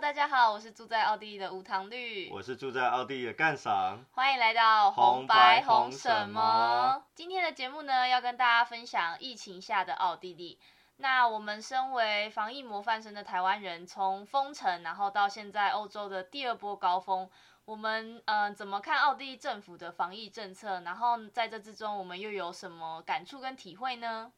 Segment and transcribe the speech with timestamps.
[0.00, 4.02] 大家好，我是住在奥地利的无糖绿，我是住在奥地利的干赏。
[4.12, 7.04] 欢迎来到红白白红红什什么么？
[7.14, 10.58] 今天的节目呢，要跟大家分享疫情下的奥地利。
[10.96, 17.28] 那我们身为防疫模范生的台湾人，从封城，然后到现在欧洲的第二波高峰，
[17.66, 20.80] 我们嗯、呃怎么看奥地利政府的防疫政策？
[20.80, 24.32] 然后在这之中，我们又有什么感触跟体会呢？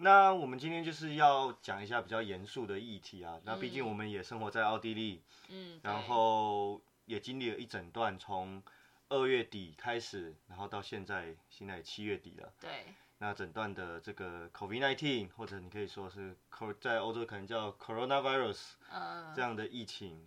[0.00, 3.40] 那我们今天就是要讲一下比较严肃的议题啊。
[3.44, 8.62] 那毕竟嗯我们也生活在奥地利，嗯，然对后也经历了一整段从
[9.08, 12.52] 二月底开始，然后到现在现在七月底了。
[12.60, 12.84] 对，
[13.18, 20.24] 那整段的这个 COVID-19，或者你可以说是 cor- 在欧洲可能叫 coronavirus 嗯，这样的疫情。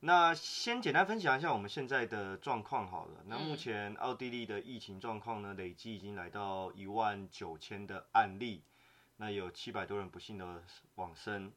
[0.00, 3.22] 那先简单分享一下我们现在的状况好了。
[3.26, 8.64] 那目嗯前奥地利的疫情状况呢，累计已经来到一万九千的案例，
[9.22, 10.64] 那有七百多人不幸的
[10.96, 11.52] 往生。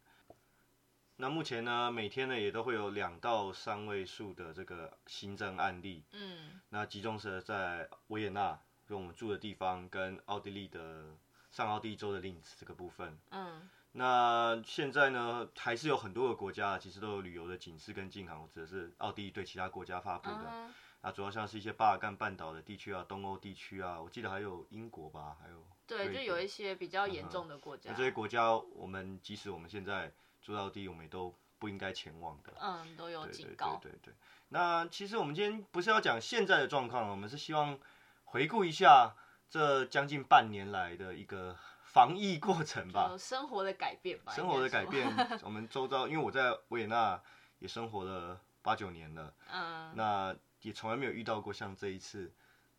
[1.15, 11.17] 那目前呢，每天呢也都会有两到三位数的这个新增案例，嗯那集中是在维也纳，就我们住的地方，跟奥地利的
[11.49, 13.17] 上奥地利州的林茨这个部分。
[13.31, 20.45] 嗯那现在呢，还是有很多个国家其实都有旅游的警示跟禁航，或者是奥地利对其他国家发布的。
[20.51, 20.73] 嗯
[21.05, 30.11] 那主要像是一些巴尔干半岛的地区啊，东欧地区啊，我记得还有英国吧，还有对，就有一些比较严重的国家那，这些国家，我们即使我们现在
[30.41, 32.51] 住在奥地，我们也都不应该前往的。
[32.59, 33.79] 嗯，都有警告。
[33.79, 34.13] 对对对。
[34.49, 37.77] 那其实我们今天不是要讲现在的状况，我们是希望
[38.23, 39.15] 回顾一下
[39.47, 43.09] 这将近半年来的一个防疫过程吧。
[43.09, 45.07] 就生活的改变吧，生活的改变，
[45.43, 47.21] 我们周遭，因为我在维也纳
[47.59, 50.35] 也生活了八九年了， 嗯那
[50.65, 52.31] 也从来没有遇到过像这一次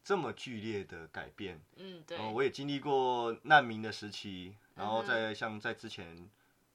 [0.03, 1.61] 这么剧烈的改变。
[1.77, 6.29] 嗯，对然，后我也经历过难民的时期，然后在像在之前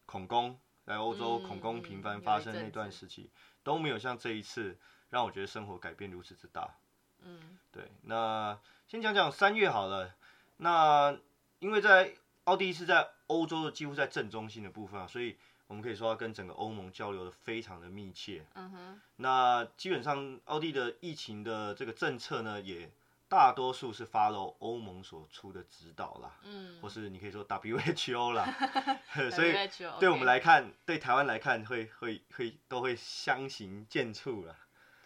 [0.06, 3.30] 恐攻，在欧洲嗯恐攻频繁发生那段时期，
[3.62, 4.78] 都没有像这一次
[5.10, 6.76] 让我觉得生活改变如此之大。
[7.24, 10.16] 嗯对，那先讲讲三月好了。
[10.58, 11.18] 那
[11.60, 12.14] 因为在
[12.46, 15.38] 奥地利是在欧洲的几乎在正中心的部分啊，所以
[15.72, 18.46] 我们可以说它跟整个欧盟交流的非常的密切。
[18.56, 22.92] 嗯哼，那基本上奥地利的疫情的这个政策呢，也
[23.30, 28.54] 大多数是 follow 欧盟所出的指导啦，嗯，或是你可以说 WHO 啦，
[29.32, 29.56] 所以
[29.98, 34.54] 对我们来看，对台湾来看会会会都会相形见绌啦。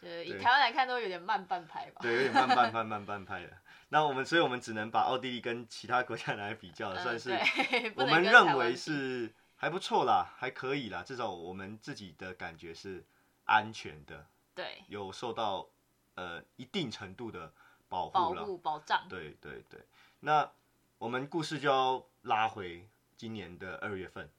[0.02, 2.00] 对，以台湾来看都有点慢半拍吧。
[2.02, 3.53] 对，有点慢半拍慢半拍的。
[3.90, 7.32] 那我们，所以我们只能把奥地利跟其他国家拿来比较，嗯算是
[7.96, 13.05] 我能们认为是还不错啦，还可以啦，至少我们自己的感觉是
[13.45, 15.67] 安全的，对有受到
[16.16, 17.51] 呃一定程度的
[17.88, 18.45] 保保护了。
[18.45, 19.07] 护保障。
[19.07, 19.85] 对对对，
[20.19, 20.51] 那
[20.97, 24.29] 我们故事就要拉回今年的二月份。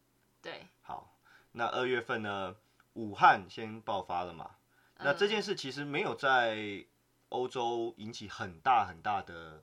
[0.42, 1.16] 对，好，
[1.52, 2.54] 那二月份呢，
[2.94, 4.56] 武汉先爆发了嘛？
[4.98, 6.84] 那这嗯件事其实没有在
[7.30, 9.62] 欧洲引起很大很大的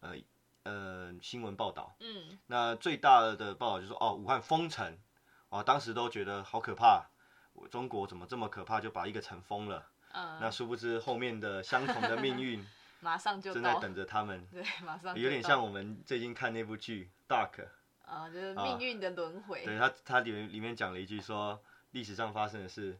[0.00, 0.14] 呃
[0.68, 1.96] 呃新闻报道。
[2.00, 2.38] 嗯。
[2.46, 4.98] 那最大的报道就是说，哦，武汉封城，
[5.48, 7.06] 啊，当时都觉得好可怕，
[7.70, 9.86] 中国怎么这么可怕，就把一个城封了。
[10.12, 10.38] 嗯。
[10.40, 12.64] 那嗯，殊不知后面的相同的命运
[13.00, 17.50] 马上就，正在等着他们，对，马上就有点像我们最近看那部剧《Dark》，
[18.04, 18.64] 啊，就是啊。
[18.64, 19.64] 命运的轮回。
[19.64, 21.62] 对他他里面里面讲了一句说，
[21.92, 22.98] 历史上发生的事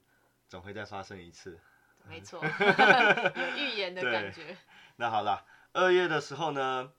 [0.49, 1.59] 总会再发生一次。
[2.07, 2.41] 没错，
[3.37, 4.57] 有预言的感觉。
[4.97, 6.91] 那好了，二月的时候呢，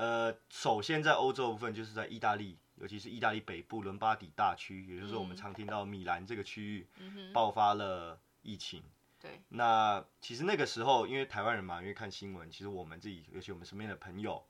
[0.00, 8.82] 呃，首先在欧洲部分，就是在意大利，尤其是意大利北部伦巴底大区，也就是我们嗯常听到米兰这个区域嗯，爆发了疫情。
[9.20, 14.42] 对，那其实那个时候，因为台湾人嘛，因为看新闻，其实我们自己，尤其我们身边的朋友，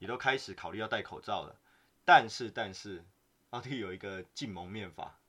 [0.00, 1.56] 也都开始考虑要戴口罩了。
[2.04, 3.04] 但是，但是，
[3.50, 5.20] 奥地利有一个禁蒙面法，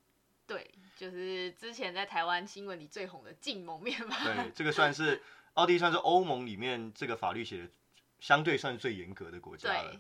[0.48, 4.24] 对，就是之前在台湾新闻里最红的禁蒙面法。
[4.24, 5.22] 对，这个算是
[5.54, 7.70] 奥地利算是欧盟里面这个法律写的
[8.20, 9.92] 相对算是最严格的国家了。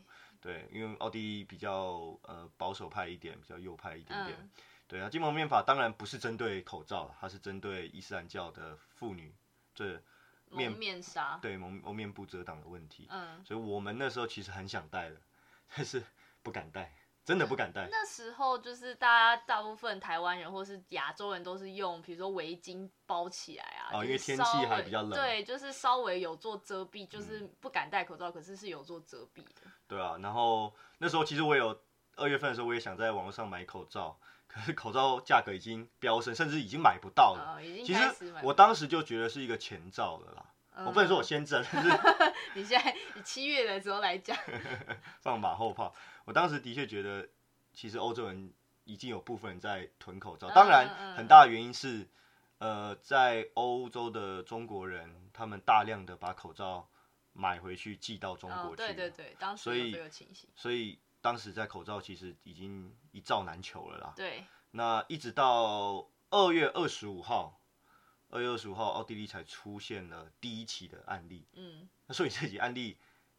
[0.41, 4.37] 对，对，因为奥地利比较呃保守派一点，比较右派一点点。
[4.39, 4.49] 嗯，
[4.87, 9.33] 对啊，金蒙面法当然不是针对口罩，它是针对伊斯兰教的妇女
[9.75, 10.01] 这
[10.49, 11.37] 面蒙面纱。
[11.41, 13.07] 对蒙蒙面部遮挡的问题。
[13.09, 15.17] 嗯，所以我们那时候其实很想戴的，
[15.75, 16.03] 但是
[16.41, 16.95] 不敢戴，
[17.27, 17.89] 真的不敢戴。
[17.91, 29.69] 那时候就是大家大部分台湾人或是亚洲人都是用，比如说围巾包起来啊，哦因为天气还比较冷对，就是稍微有做遮蔽，就是嗯不敢戴口罩，可是是有做遮蔽的。
[29.89, 31.77] 对啊，然后那时候其实我有
[32.15, 37.57] 二月份的时候，我也想在网络上买口罩，可是口罩价格已经飙升，甚至已经买不到了。
[37.57, 40.45] 哦，已经其实买我当时就觉得是一个前兆了啦。
[40.85, 41.89] 我不能说我嗯先挣，但是
[42.53, 44.37] 你现在以七月的时候来讲，
[45.19, 45.93] 放马后炮。
[46.27, 47.25] 我当时的确觉得，
[47.73, 48.53] 其实欧洲人
[48.83, 52.05] 已经有部分人在囤口罩，嗯当然很大的原因是，
[52.57, 56.89] 呃，在欧洲的中国人他们大量的把口罩
[57.31, 64.13] 买回去寄到中哦国，去，对对对，当时所以有这个情形，所以当时在口罩其实已经一罩难求了啦。
[64.13, 67.61] 对，那一直到二月二十五号，
[68.27, 71.47] 二月二十五号，奥地利才出现了第一起的案例。
[71.53, 72.97] 嗯，那所以这起案例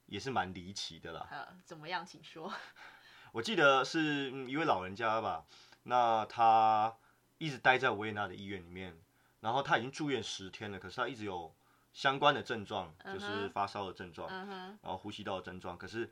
[0.08, 1.26] 也是蛮离奇的啦。
[1.31, 2.52] 呃，怎么样，请说，
[3.32, 5.44] 我记得是、嗯一位老人家吧，
[5.84, 6.96] 那他
[7.38, 8.99] 一直待在维也纳的医院里面，
[9.40, 11.55] 然后他已经住院十天了，可是他一直有
[11.93, 16.10] 相关的症状，就是发烧的症状，然后呼吸道的症状，可是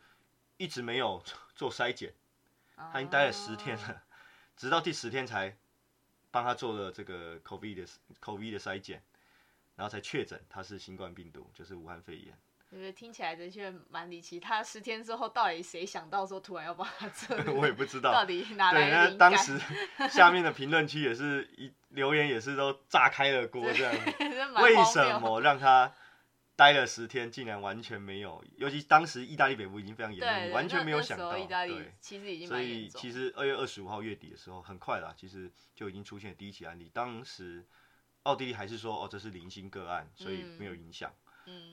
[0.56, 1.22] 一直没有
[1.54, 2.14] 做筛检，
[2.76, 4.02] 他已经待了十天哦了，
[4.56, 5.56] 直到第十天才
[6.31, 7.87] 帮他做了这个 COVID 的
[8.20, 9.02] COVID 的筛检，
[9.75, 12.38] 然后才确诊他是新冠病毒，就是武汉肺炎。
[12.71, 14.41] 我觉得听起来的确蛮离奇。
[14.41, 17.37] 他十天之后，到底谁想到说突然要帮他测？
[17.55, 19.31] 我也不知道，到底哪对，来的那灵感？
[19.33, 19.59] 当时
[20.11, 23.95] 下面的评论区也是一留言也是都炸开了锅这样，
[24.63, 25.95] 为什么让他
[26.57, 28.45] 待了十天竟然完全没有？
[28.57, 31.95] 尤其当时意大利北部已经非常严，重，完全没有想到，意大利对。
[32.01, 32.61] 其实已经所。
[32.61, 36.91] 以其实二月二十五号月底的时候，很快啦，其实就已经出现第一起案例。
[36.93, 37.65] 当时
[38.25, 41.11] 奥地利还是说哦这是零星个案，所以没有影响。
[41.11, 41.25] 嗯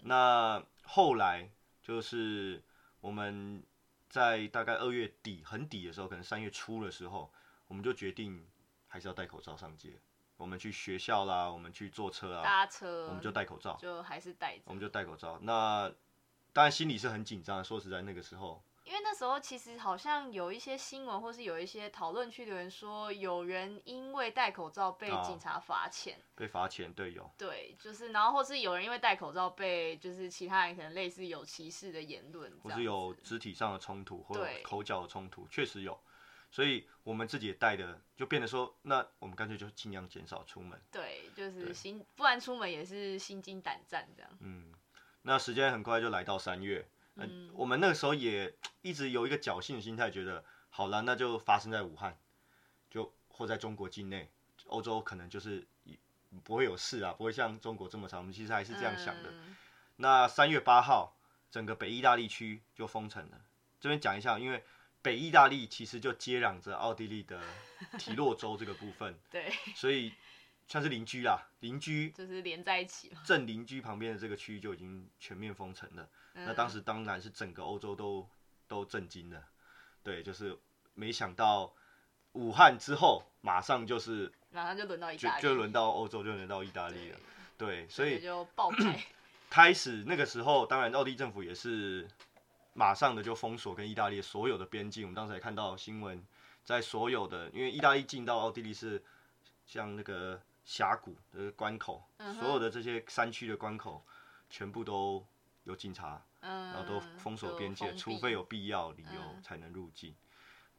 [0.04, 1.50] 那后来
[1.82, 2.64] 就是
[3.02, 3.64] 我们
[4.10, 7.32] 在大概二月底很底的时候，可能三月初的时候，
[7.68, 8.48] 我们就决定
[8.88, 10.00] 还是要戴口罩上街。
[10.38, 14.74] 我们去学校啦，我们去坐车啊，搭车，我们就戴口罩，就还是戴着我。
[14.74, 15.40] 们就戴口罩。
[15.42, 15.90] 那
[16.52, 18.64] 当然心里是很紧张的，说实在那个时候，
[18.94, 26.16] 因为那时候其实好像有一些新闻，或是有一些讨论区的人说，有人因为戴口罩被哦警察罚钱。
[26.36, 27.28] 被罚钱，对有。
[27.36, 36.00] 对，就是然后或是有人因为戴口罩被就是其他人可能类似有歧视的言论，或是有肢体上的冲突，或者口角的冲突，确实有。
[36.52, 40.80] 所以我们自己也带的，就变得说，那我们干脆就尽量减少出门。
[40.92, 44.32] 对，就是心，不然出门也是心惊胆战这样。
[44.40, 44.72] 嗯，
[45.24, 46.88] 那时间很快就来到三月，
[47.54, 52.18] 我们那个时候也一直有一个侥幸的心态，觉得好了，那就发生在武汉，
[52.90, 54.32] 就或在中国境内，
[54.68, 55.68] 欧洲可能就是
[56.44, 58.20] 不会有事啊，不会像中国这么长。
[58.20, 59.30] 我们其实还是这样想的。
[59.32, 59.56] 嗯
[59.98, 61.16] 那三月八号，
[61.52, 63.40] 整个北意大利区就封城了。
[63.80, 64.64] 这边讲一下，因为
[65.04, 67.40] 北意大利其实就接壤着奥地利的
[68.00, 70.12] 提洛州这个部分， 对，所以
[70.68, 73.22] 算是邻居啦，邻居就是连在一起嘛。
[73.24, 76.10] 正邻居旁边的这个区域就已经全面封城了。
[76.34, 78.28] 那当时当然是整个欧洲都
[78.68, 79.44] 都震惊了，
[80.04, 80.58] 对，就是
[80.94, 81.74] 没想到
[82.34, 87.20] 武汉之后马上就是马上就轮到意就大利，就轮到欧洲，就轮到意大利了，
[87.58, 89.00] 对，所以就爆开。
[89.50, 92.08] 开始那个时候，当然奥地利政府也是
[92.74, 95.04] 马上的就封锁跟意大利所有的边境。
[95.04, 96.20] 我们当时也看到新闻，
[96.66, 99.04] 在所有的因为意大利进到奥地利是
[99.68, 102.04] 像那个峡谷的关口，
[102.40, 104.04] 所有的这些山区的关口
[104.50, 105.24] 全部都
[105.64, 110.16] 有警察，嗯，然后都封锁边界，除非有必要理由嗯才能入境。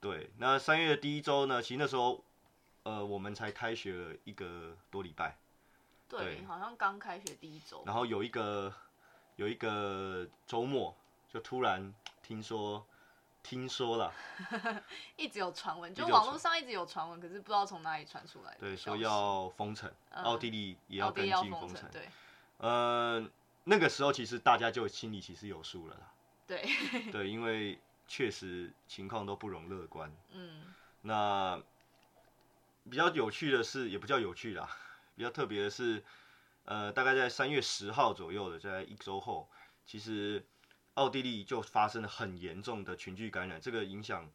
[0.00, 2.22] 对，那三月的第一周呢，其实那时候
[2.82, 5.36] 呃我们才开学了一个多礼拜。
[6.08, 8.72] 对，对好像刚开学第一周，然后有一个
[9.36, 10.94] 有一个周末，
[11.28, 12.86] 就突然听说
[13.42, 14.12] 听说了，
[15.16, 18.76] 一直有传闻，就网络上一直有传闻，可是不知道从哪里传出来的对。
[18.76, 21.90] 说要封城，嗯奥地利也要跟进封城。
[21.90, 22.08] 对
[22.58, 23.26] 呃，
[23.64, 26.12] 那个时候其实大家就心里其实有数了啦。
[26.46, 26.62] 对，
[27.10, 30.14] 对，因为确实情况都不容乐观。
[30.32, 30.62] 嗯
[31.02, 31.62] 那
[32.90, 34.68] 比较有趣的是，也不叫有趣啦，
[35.16, 36.02] 比较特别的是，
[36.64, 39.48] 呃，大概在三月十号左右的，在一周后，
[39.86, 40.44] 其实
[40.94, 44.30] 奥地利就发生了很严重的群聚感染，这个影响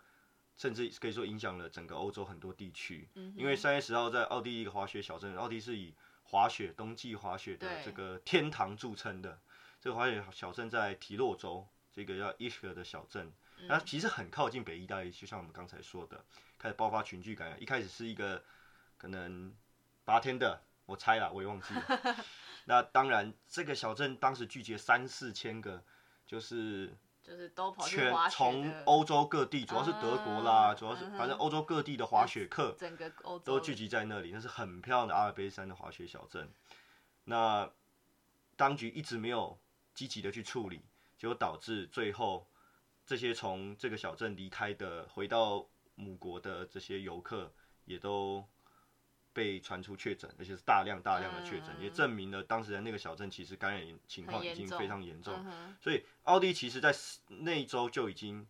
[0.57, 3.07] 甚至可以说影响了整个欧洲很多地区。
[3.15, 5.93] 嗯，因为三月十号在奥地利一个滑雪小镇，奥地利是以
[6.29, 9.39] 滑雪冬季滑雪的对这个天堂著称的。
[9.81, 16.23] 这个滑雪小镇在提洛州，这个叫伊什格的小镇，嗯它其实很靠近北意大利，就像我们刚才说的，
[16.57, 17.61] 开始爆发群聚感染。
[17.61, 18.43] 一开始是一个
[18.97, 19.55] 可能
[20.05, 22.25] 八天的，我猜啦，我也忘记了。
[22.65, 25.83] 那当然，这个小镇当时聚集三四千个，
[26.27, 26.93] 就是
[27.29, 36.51] 就是都跑去全滑雪从的欧洲各地，主要是德国啦，嗯主要是嗯哼反正欧洲各地的滑雪客 整个欧洲都聚集在那里，那是很漂亮的阿尔卑斯山的滑雪小镇。
[37.25, 37.71] 那
[38.55, 39.59] 当局一直没有
[39.93, 40.81] 积极的去处理，
[41.19, 42.47] 结果导致最后
[43.05, 47.53] 这些从这个小镇离开的，回到母国的这些游客，
[47.85, 48.43] 也都
[49.33, 55.45] 被传出确诊，而且是大量大量的确诊，也证明了当时的那个小镇其实感染情况已经非常严重。
[55.79, 56.93] 所以奥地其实在
[57.27, 58.45] 那一周就已经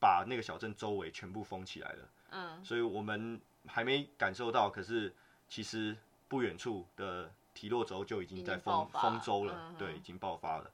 [0.00, 2.08] 把那个小镇周围全部封起来了。
[2.30, 5.14] 嗯，所以我们还没感受到，可是
[5.48, 5.96] 其实
[6.28, 10.70] 不远处的提洛州就已经在封封州了，对，已经爆发了。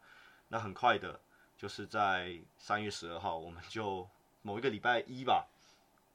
[0.48, 1.20] 那很快的，
[1.56, 4.08] 就是在三月十二号，我们就
[4.42, 5.46] 某一个礼拜一吧。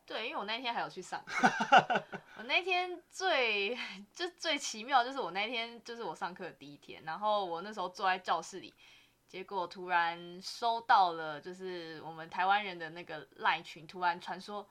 [0.06, 1.48] 对，因为我那天还有去上课。
[2.38, 3.76] 我那天最
[4.14, 8.74] 就最奇妙，就是我那天就是我上课的第一天，然后我那时候坐在教室里，
[9.28, 14.68] 结果突然收到了，就是我们台湾人的那个赖群，突然传说，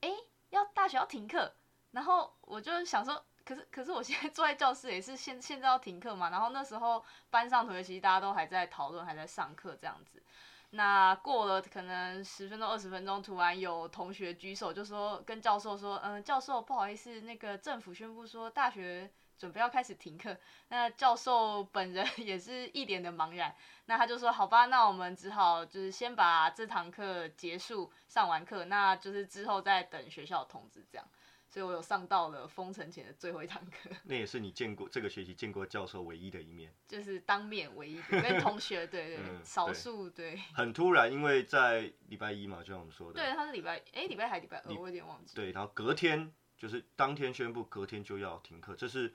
[0.00, 0.10] 哎，
[0.50, 1.52] 要大学要停课，
[1.90, 10.22] 然后我就想说，可是可是我现在坐在教室也是现现在要停课嘛，然后那时候班上同学其实大家都还在讨论，还在上课这样子。
[10.70, 20.36] 那过了可能十分钟、二十分钟，突然有同学举手，就说跟教授说：“嗯，教授，不好意思，那个政府宣布说大学准备要开始停课。”
[20.68, 23.54] 那教授本人 也是一脸的茫然。
[23.86, 31.08] 那他就说：“好吧，那我们只好就是先把这堂课结束，上完课，那就是之后再等学校通知这样。”
[31.48, 33.88] 所以我有上到了封城前的最后一堂课。
[34.04, 36.72] 那也是你见过这个学期见过教授唯一的一面。
[36.86, 40.36] 就是当面唯一跟同学，对对，少数对。
[40.52, 43.22] 很突然，因为在礼拜一嘛，就像我们说的。
[43.22, 45.34] 对，他是礼拜，哎，礼拜还礼拜二，我有点忘记。
[45.34, 49.14] 对，然后隔天就是当天宣布，隔天就要停课，这是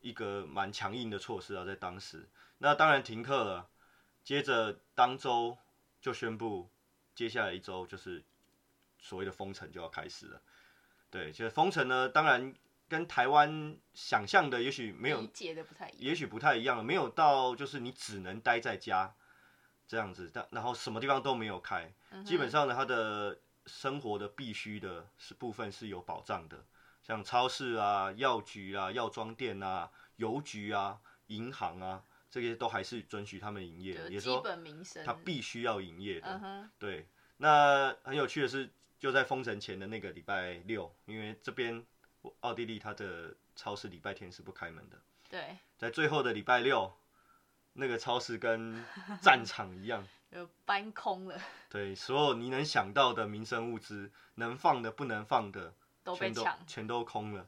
[0.00, 2.28] 一个蛮强硬的措施啊，在当时。
[2.58, 3.70] 那当然停课了，
[4.24, 5.56] 接着当周
[6.00, 6.68] 就宣布，
[7.14, 8.24] 接下来一周就是
[8.98, 10.42] 所谓的封城就要开始了。
[11.14, 12.52] 对，就是封城呢，当然
[12.88, 19.14] 跟台湾想象的也许没有，理解的不太一样，也许不太一样，没有到就是你只能待在家
[19.86, 21.94] 这样子，但然后什么地方都没有开，
[22.24, 26.66] 基本上呢，它的生活的必须的是部分是有保障的，
[27.00, 36.68] 像超市啊、药局啊、药妆店啊、邮局啊、银行啊，这些都还是准许他们营业，也基本民生，它必须要营业的。
[36.76, 37.06] 对，
[37.36, 38.68] 那很有趣的是。
[39.04, 41.84] 就在封城前的那个礼拜六，因为这边
[42.40, 44.98] 奥地利它的超市礼拜天是不开门的。
[45.28, 46.90] 对，在最后的礼拜六，
[47.74, 48.82] 那个超市跟
[49.20, 51.38] 战场一样， 就搬空了。
[51.68, 57.46] 对，所有你能想到的民生物资，能放的不能放的，都被抢，全都空了。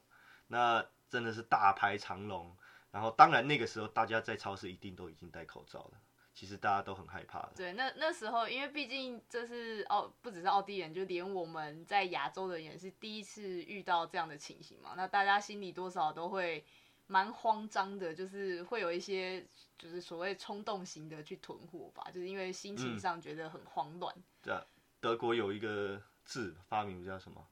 [0.49, 2.55] 那真的是大排长龙。
[2.91, 5.93] 然后，当然那个时候大家在超市一定都已经戴口罩了。
[6.37, 7.53] 其实大家都很害怕的。
[7.55, 14.93] 对，那那时候，因为毕竟这是奥，不只是奥地人，就连我们在亚洲的也是第一次遇到这样的情形嘛。
[14.95, 16.63] 那大家心里多少都会
[17.07, 19.43] 蛮慌张的，就是会有一些
[19.79, 24.15] 就是所谓冲动型的去囤货吧，就是因为心情上觉得很慌乱。
[24.43, 24.63] 对啊，
[24.99, 27.47] 德国有一个字发明叫什么？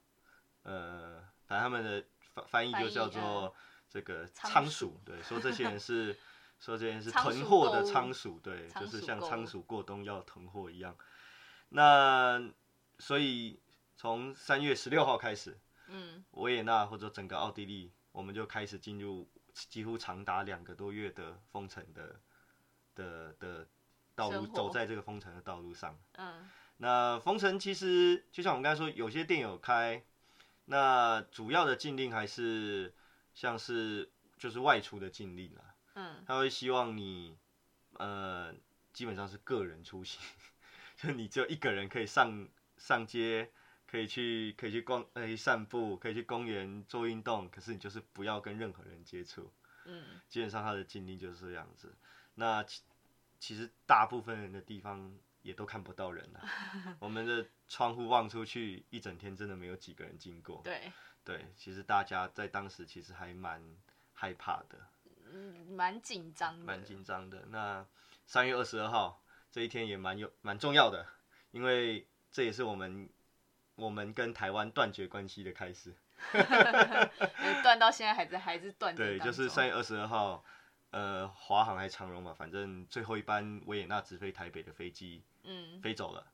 [0.62, 3.52] 呃，反正他们的翻翻译就叫做
[3.90, 5.00] 这个仓鼠。
[5.04, 6.16] 对，说这些人是。
[6.66, 10.96] 说这件事，囤货的仓鼠，对，就是像仓鼠过冬要囤货一样。
[11.68, 12.42] 那
[12.98, 13.60] 所以
[13.96, 15.56] 从三月十六号开始，
[15.86, 22.20] 嗯，维也纳或者整个奥地利，我们就开始进入几乎长达两个多月的封城的
[22.96, 23.68] 的的
[24.16, 25.96] 道路，走在这个封城的道路上。
[26.16, 30.04] 嗯，那封城其实就像我们刚才说，有些店有开，
[30.64, 32.92] 那主要的禁令还是
[33.34, 35.62] 像是就是外出的禁令了。
[35.96, 37.36] 嗯，他会希望你，
[37.94, 38.54] 呃，
[38.92, 40.20] 基本上是个人出行，
[40.96, 43.50] 就你只有一个人可以上上街，
[43.86, 49.50] 可以去可以去逛，可以散步，可以去公园做运动，可是你就是不要跟任何人接触。
[49.86, 51.96] 嗯，基本上他的经历就是这样子。
[52.34, 52.82] 那其
[53.38, 56.44] 其实大部分人的地方也都看不到人了，
[57.00, 60.60] 我们的窗户望出去一整天真的没有几个人经过。
[60.62, 60.92] 对，
[61.24, 63.62] 对，其实大家在当时其实还蛮
[64.12, 64.78] 害怕的。
[65.32, 66.64] 嗯，蛮紧张的。
[66.64, 67.44] 蛮紧张的。
[67.50, 67.86] 那
[68.26, 71.06] 三月二十二号这一天也蛮有蛮重要的，
[71.50, 73.08] 因为这也是我们
[73.74, 75.94] 我们跟台湾断绝关系的开始。
[77.62, 78.94] 断到现在还在还是断。
[78.94, 80.44] 对，就是三月二十二号，
[80.90, 86.26] 呃，华航还长荣嘛，反正最后一班维也纳直飞台北的飞机，嗯，飞走了。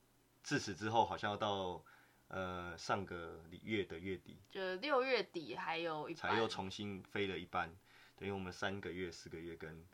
[0.42, 1.84] 自此之后，好像要到
[2.28, 7.74] 呃上个月的月底，就六月底还有一才又重新飞了一班。
[8.22, 9.84] 因为我们三个月、四个月跟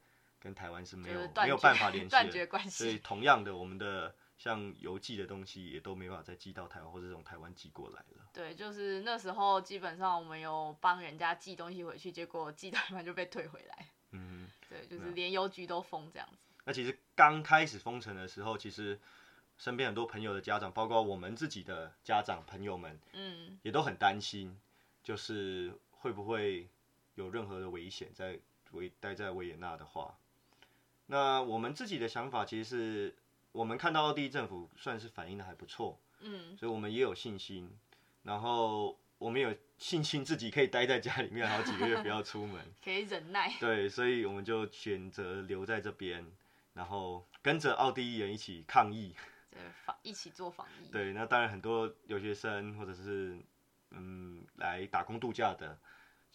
[0.40, 8.28] 跟台湾是没有没有办法联系， 所以同样的，我们的像邮寄的东西也都没办法再寄到台湾或者从台湾寄过来了。
[8.32, 13.88] 对，就是那时候基本上我们有帮人家寄东西回去，结果寄到台湾就被退回来。
[14.12, 16.38] 嗯，对，就是连邮局都封这样子。
[16.64, 19.00] 那其实刚开始封城的时候，其实
[19.56, 24.58] 身边很多朋友的家长，包括我们自己的家长朋友们，嗯，也都很担心，
[25.02, 26.68] 就是会不会
[27.18, 28.38] 有任何的危险在
[28.70, 30.16] 维待在维也纳的话。
[31.06, 33.16] 那我们自己的想法其实是，
[33.50, 37.68] 我们看到奥地利政府算是反应的还不错，嗯，所以我们也有信心，
[38.22, 42.62] 然后我们有信心自己可以待在家里面好几个月不要出门。
[42.84, 43.52] 可以忍耐。
[43.58, 46.24] 对，所以我们就选择留在这边，
[46.74, 49.14] 然后跟着奥地利人一起抗疫。
[49.50, 50.92] 对，防一起做防疫。
[50.92, 53.40] 对，那当然很多留学生或者是
[53.90, 55.78] 嗯来打工度假的，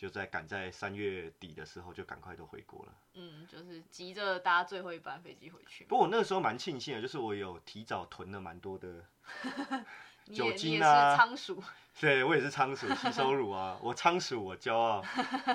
[0.04, 2.94] 就在赶在三月底的时候就赶快都回国了。
[3.14, 5.86] 嗯，就是急着搭最后一班飞机回去。
[5.86, 9.06] 不过我那个时候蛮庆幸的，就是我有提早囤了蛮多的，
[10.28, 11.64] 酒你也你也精啊是仓鼠。
[12.02, 15.02] 对我也是仓鼠吸收乳啊，我仓鼠我骄傲。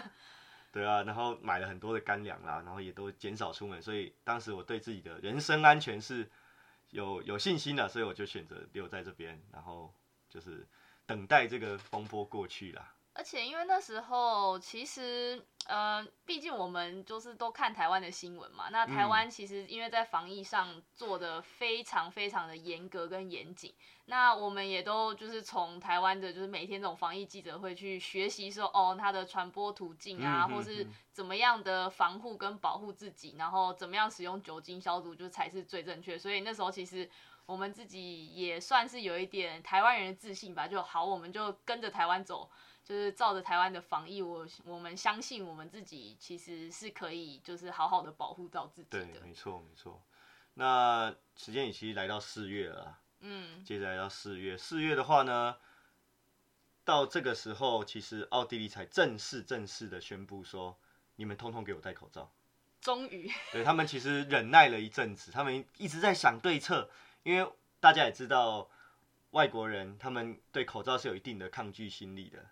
[0.73, 6.27] 对啊，然后买了很多的干粮啦，然后也都减少出门，所以当时我对自己的人身安全是
[6.89, 9.93] 有有信心的，所以我就选择留在这边，然后
[10.31, 10.67] 就是
[11.05, 12.95] 等待这个风波过去啦。
[13.19, 18.69] 而且因为那时候其实，呃，毕竟我们就是都看台湾的新闻嘛。
[18.71, 36.17] 那台湾其实因为在防疫上做的非常非常的严格跟严谨，那我们也都就是从台湾的，就是每天这种防疫记者会去学习说，哦，它的传播途径啊，嗯嗯或是嗯怎么样的防护跟保护自己，然后怎么样使用酒精消毒，就才是最正确。
[36.17, 37.11] 所以那时候其实。
[37.49, 42.51] 我们自己也算是有一点台湾人的自信吧，就好，我们就跟着台湾走，
[42.89, 49.21] 就是照着台湾的防疫，我我们相信我们自己其实是可以，就是好好的保护到自己对，的。
[49.21, 50.03] 没错没错。
[50.55, 55.57] 那时间也其实来到四月了，嗯，接着来到四月，四月的话呢，
[56.83, 60.75] 到这个时候，其实奥地利才正式正式的宣布说，
[61.17, 62.33] 你们通通给我戴口罩。
[62.81, 66.89] 终于，对他们其实忍耐了一阵子，他们一直在想对策，
[67.23, 68.71] 因为大家也知道，
[69.33, 72.47] 外国人他们对口罩是有一定的抗拒心理的。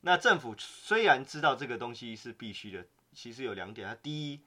[0.00, 3.88] 那政府虽然知道这个东西是必须的，其实有两点。
[3.88, 4.40] 它第一，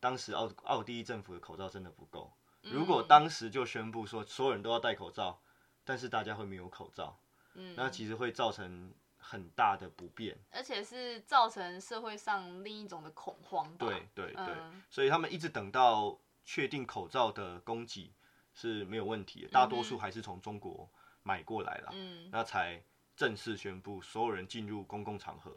[0.00, 5.40] 当时奥奥地利政府的口罩真的不够，如果嗯当时就宣布说所有人都要戴口罩，
[5.84, 7.18] 但是大家会没有口罩，
[7.54, 10.36] 嗯，那其实会造成很大的不便。
[10.50, 13.86] 而且是造成社会上另一种的恐慌吧。
[13.86, 18.12] 对对对，嗯所以他们一直等到确定口罩的供给
[18.52, 20.88] 是没有问题的，大多数还是从中国
[21.22, 22.82] 买过来了，嗯那才
[23.16, 25.56] 正式宣布所有人进入公共场合，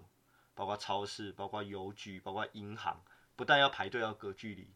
[0.55, 3.03] 包括超市、包括邮局、包括银行，
[3.35, 4.67] 不但要排队要隔距离，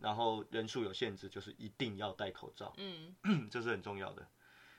[0.00, 3.14] 然后人数有限制，就是一定要戴口罩，嗯
[3.50, 4.26] 这是很重要的。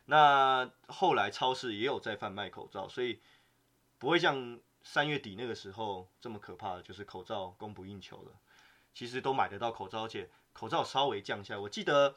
[0.06, 3.20] 那后来超市也有在贩卖口罩，所以
[3.98, 8.32] 不会像三月底那个时候这么可怕的，就是口罩供不应求了。
[8.94, 11.60] 其实都买得到口罩，而且口罩稍微降下来。
[11.60, 12.16] 我记得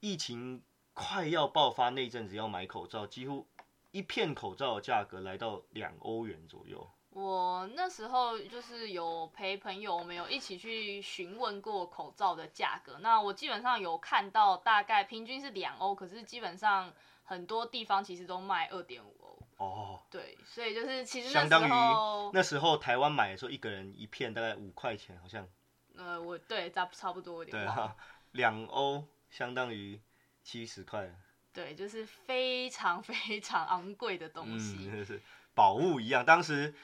[0.00, 3.46] 疫情快要爆发那阵子，要买口罩，几乎
[3.92, 6.90] 一片口罩的价格来到两欧元左右。
[7.10, 12.98] 我那时候就是有陪朋友，我们有一起去询问过口罩的价格。
[13.00, 16.90] 那我基本上有看到大概平均是两欧，可是基本上
[17.22, 19.38] 很多地方其实都卖二点五欧。
[19.58, 25.46] 哦，对，所以就是其实相当于那时候，那时候台湾买的时候，一个人一片大概五块钱，好像
[25.94, 27.82] 呃，我对差差不多有对点对。
[27.82, 27.94] 啊，
[28.30, 30.00] 两欧相当于
[30.42, 31.14] 七十块。
[31.52, 34.76] 对，就是非常非常昂贵的东西。
[34.80, 35.20] 嗯，真的是
[35.54, 36.24] 宝物一样。
[36.24, 36.74] 当时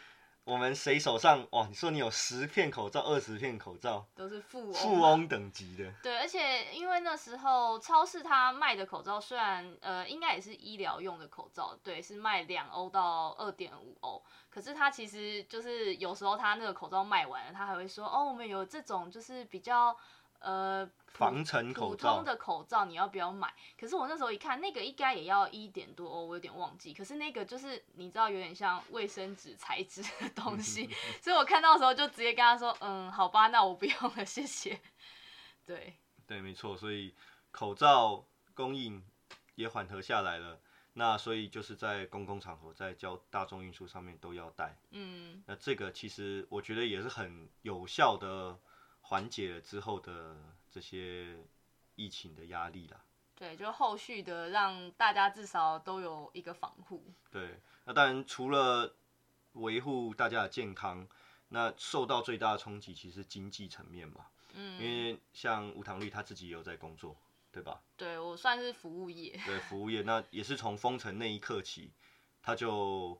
[0.44, 1.66] 我们谁手上哇？
[1.68, 4.74] 你说你有十片口罩、二十片口罩，都是富翁。
[4.74, 5.92] 富翁等级的。
[6.02, 19.94] 对，而且因为那时候超市它卖的口罩虽然呃应该也是医疗用的口罩，对，是卖两欧到二点五欧，可是它其实就是有时候它那个口罩卖完了，它还会说哦，我们有这种就是比较
[20.38, 23.52] 呃防尘口罩普通的口罩，你要不要买？
[23.78, 26.94] 可是我那时候一看，那个应该也要一点多欧，我有点忘记。
[26.94, 30.88] 可是那个就是你知道有点像卫生纸材质的东 西，
[31.20, 34.80] 所以我看到的时候就直接跟他说，嗯，好吧，那我不用了， 谢谢。
[35.64, 35.94] 对。
[36.26, 36.76] 对，没错。
[36.76, 37.14] 所以
[37.50, 38.22] 口罩
[38.52, 39.02] 供应
[39.54, 40.60] 也缓和下来了。
[40.92, 44.76] 那所以就是在公共场合、在交大众运输上面都要戴。
[44.90, 48.58] 嗯，那这个其实我觉得也是很有效的
[49.08, 50.36] 缓解了之后的
[50.70, 51.34] 这些
[51.94, 53.02] 疫情的压力啦。
[53.34, 57.02] 对，就后续的让大家至少都有一个防护。
[57.30, 58.94] 对，那当然除了
[59.52, 61.08] 维护大家的健康，
[61.48, 64.26] 那受到最大的冲击其实是经济层面嘛。
[64.52, 67.16] 嗯，因为像吴唐律他自己也有在工作，
[67.50, 67.80] 对吧？
[67.96, 69.40] 对我算是服务业。
[69.46, 71.92] 对，服务业那也是从封城那一刻起，
[72.42, 73.18] 他就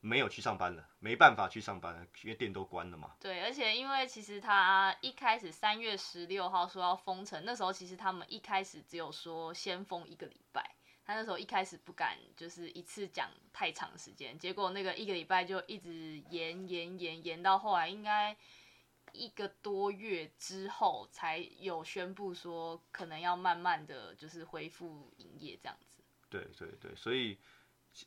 [0.00, 3.16] 没有去上班了，没办法去上班了，因为店都关了嘛。
[3.18, 18.36] 对，而且因为其实他一开始三月十六号说要封城，那时候其实他们一开始只有说先封一个礼拜，他那时候一开始不敢就是一次讲太长时间，结果那个一个礼拜就一直延延延延到后来应该
[19.10, 25.98] 一个多月之后才有宣布说可能要慢慢的就是恢复营业这样子。
[26.30, 27.36] 对对对，所以。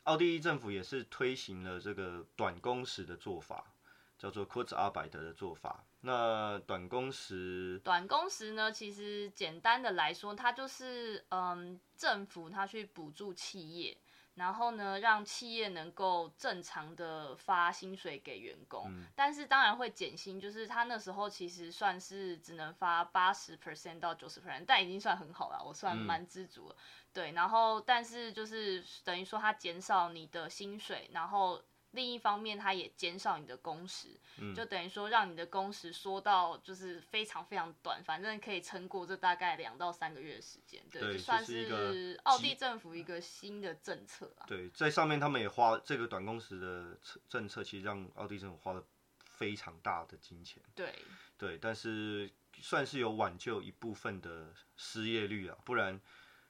[0.03, 3.73] 奥地利政府也是推行了这个短工时的做法，
[4.17, 5.85] 叫做 Kurzarbeit 的做法。
[6.01, 13.97] 那短工时，短工时呢，其实简单的来说，它就是嗯，政府它去补助企业，
[14.35, 18.89] 然后呢，让企业能够正常的发薪水给员工。
[19.15, 26.75] 但是当然会减薪，就是他那时候其实算是只能发八十 percent 到九十 percent，但已经算很好了，我算蛮知足了。
[27.13, 31.61] 对，然后但是就是等于说他减少你的薪水，然后
[31.91, 40.81] 另一方面它也减少你的工时，嗯就等于说让你的工时缩到就是非常非常短，反正可以撑过这大概两到三个月的时间。
[40.89, 44.45] 对，算是奥地政府一个新的政策啊。
[44.47, 46.97] 对，在上面他们也花这个短工时的
[47.29, 48.83] 政策，其实让奥地政府花了
[49.23, 50.61] 非常大的金钱。
[50.75, 50.93] 对，
[51.37, 55.99] 对，但是算是有挽救一部分的失业率啊，不然。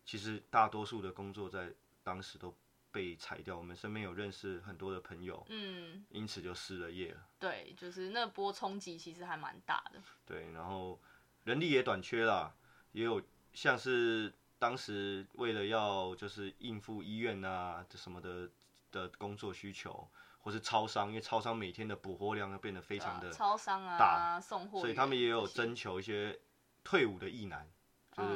[0.04, 1.72] 其实大多数的工作在
[2.04, 2.54] 当时都
[2.92, 7.28] 被裁掉，我们身边有认识很多的朋友，嗯，因此就失了业了。
[7.40, 10.02] 对，就是那波冲击其实还蛮大的。
[10.26, 11.02] 对，然后
[11.44, 12.54] 人力也短缺啦，
[12.92, 13.22] 也有
[13.54, 18.50] 像是当时为了要就是应付医院啊什么的
[18.92, 26.40] 的工作需求，或是超商，因为超商每天的补货量要变得非常的超商啊送货，所以他们也有征求一些
[26.84, 27.70] 退伍的役男。
[28.14, 28.30] 就是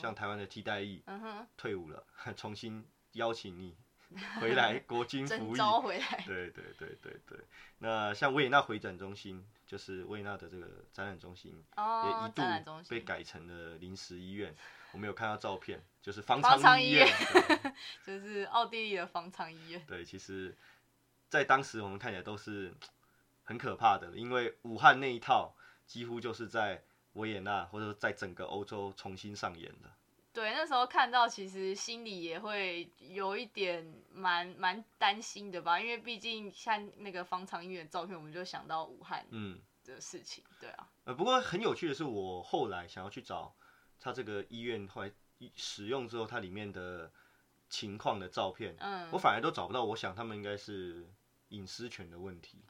[0.00, 2.02] 像台湾的替代役，嗯退伍了，
[2.34, 3.76] 重新邀请你
[4.40, 5.60] 回来国军 服役。
[5.82, 6.24] 回来。
[6.26, 7.38] 对对对对对。
[7.78, 14.54] 那像维也纳回展中心，就是维也纳的这个展览中心，也一度被改成了临时医院。
[14.92, 17.06] 我们有看到照片，就是方舱医院，
[18.06, 19.84] 就是奥地利的方舱医院。
[19.86, 20.56] 对，其实，
[21.28, 22.74] 在当时我们看起来都是
[23.44, 25.54] 很可怕的，因为武汉那一套
[25.86, 26.82] 几乎就是在。
[27.14, 29.90] 维也纳，或者在整个欧洲重新上演的。
[30.38, 40.88] 对，那时候看到，其实心里也会有一点蛮蛮担心的吧，因为毕竟像那个方舱医院照片，我们就想到武汉嗯的事情，对啊。
[41.02, 43.52] 呃，不过很有趣的是，我后来想要去找
[43.98, 45.10] 他这个医院后来
[45.56, 47.10] 使用之后，它里面的
[47.68, 49.82] 情况的照片，嗯，我反而都找不到。
[49.82, 51.12] 我想他们应该是
[51.48, 52.64] 隐私权的问题。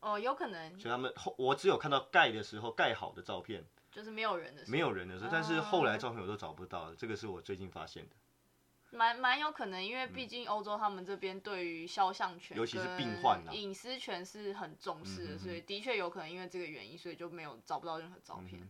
[0.00, 0.80] 哦，有可能。
[0.80, 3.66] 所以他们后，我只有看到盖的时候盖好的照片。
[3.92, 8.16] 就是没有人的，没有人的时候，但是后来照片我都找不到，这个是我最近发现的。
[8.90, 18.68] 蛮蛮有可能，因为毕竟欧洲他们这边对于肖像权，尤其是病患隐私权是很重视的，所以的确有可能因为这个原因，所以就没有找不到任何照片。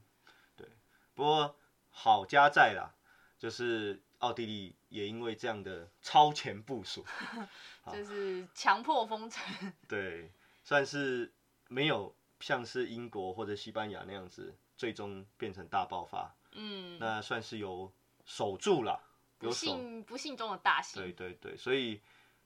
[0.57, 0.69] 对，
[1.15, 1.57] 不过
[1.91, 2.95] 好家在啦，
[3.37, 7.05] 就是奥地利也因为这样的超前部署，
[7.93, 9.73] 就是强迫封城。
[9.89, 10.31] 对，
[10.63, 11.33] 算是
[11.67, 14.55] 没有像是英国或者西班牙那样子。
[14.83, 17.93] 最终变成大爆发，嗯，那算是有
[18.25, 19.01] 守住了，
[19.39, 21.01] 不幸不幸中的大幸。
[21.01, 22.01] 对对对，所以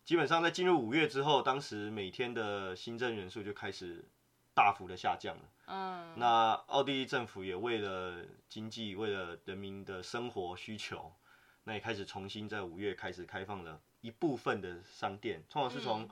[0.05, 4.05] 基本上在进入五月之后，当时每天的新增人数就开始
[4.53, 5.43] 大幅的下降了。
[5.69, 11.11] 嗯，那奥地利政府也为了经济，为了人民的生活需求，
[11.65, 16.07] 那也开始重新在五月开始开放了一部分的商店，通常是从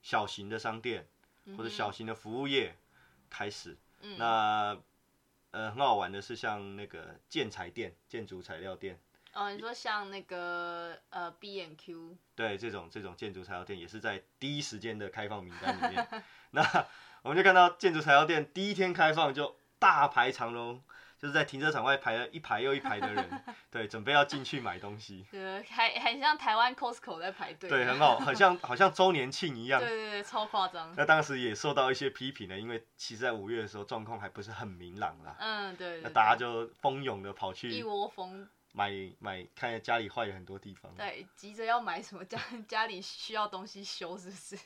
[0.00, 1.06] 小型的商店
[1.54, 2.74] 或者小型的服务业
[3.28, 3.76] 开始。
[4.00, 4.78] 嗯那
[5.56, 9.00] 呃，很好玩的是，像那个建材店、建筑材料店。
[9.32, 12.14] 哦，你说像那个呃 B N Q。
[12.34, 16.06] 对，这种这种建筑材料店也是在第一时间的开放名单里面。
[16.52, 16.62] 那
[17.22, 20.82] 我们就看到建筑材料店第一天开放就大排长龙。
[21.18, 25.24] 就是在停车场外排了一排又一排的人， 对，准备要进去买东西。
[25.30, 27.70] 对，还很像台湾 Costco 在排队。
[27.70, 29.80] 对，很好，很像 好像周年庆一样。
[29.80, 30.92] 对对对，超夸张。
[30.96, 35.34] 那当时也受到一些批评呢，因为其实在五月的时候状况还不是很明朗啦。
[35.38, 36.02] 嗯，对。
[36.02, 40.94] 那大家就蜂拥的跑去一窝蜂买买，看家里坏了很多地方。
[40.96, 44.58] 对，急着要买什么家家里需要东西修，是不是？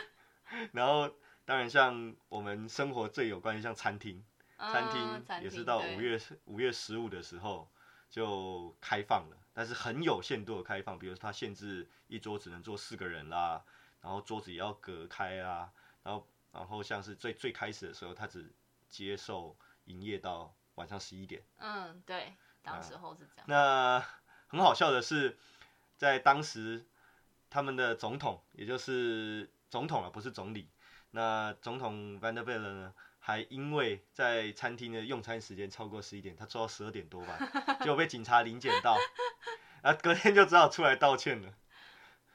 [0.72, 1.10] 然后
[1.46, 4.22] 当然像我们生活最有关的，像餐厅。
[4.58, 7.70] 餐厅也是到五月五月十五的时候
[8.10, 13.62] 就开放了，但是很有限度的开放，比如说它限制一桌只能坐四个人啦，
[14.00, 18.52] 然后桌子也要隔开啊，然后然后像是最最开始的时候，它只
[18.88, 21.42] 接受营业到晚上十一点。
[21.58, 23.44] 嗯，对，当时候是这样。
[23.46, 24.04] 那
[24.48, 25.38] 很好笑的是，
[25.96, 26.86] 在当时
[27.50, 30.70] 他们的总统，也就是总统啊，不是总理。
[31.10, 32.94] 那总统 Van der Bellen 呢，
[33.28, 37.38] 还因为在餐厅的用餐时间超过十一点，他做到十二点多吧，
[37.80, 38.96] 结果被警察临检到，
[39.84, 41.52] 啊，隔天就只好出来道歉了。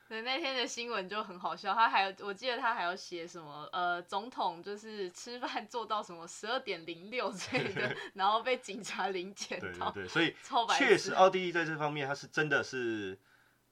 [0.08, 9.90] 对，那天的新闻就很好笑，他还有，我记得他还要写什么，呃，总统就是吃饭做到什么十二点零六之类的， 然后被警察临检到。
[9.90, 10.36] 对对对，所以
[10.78, 13.18] 确实奥地利在这方面他是真的是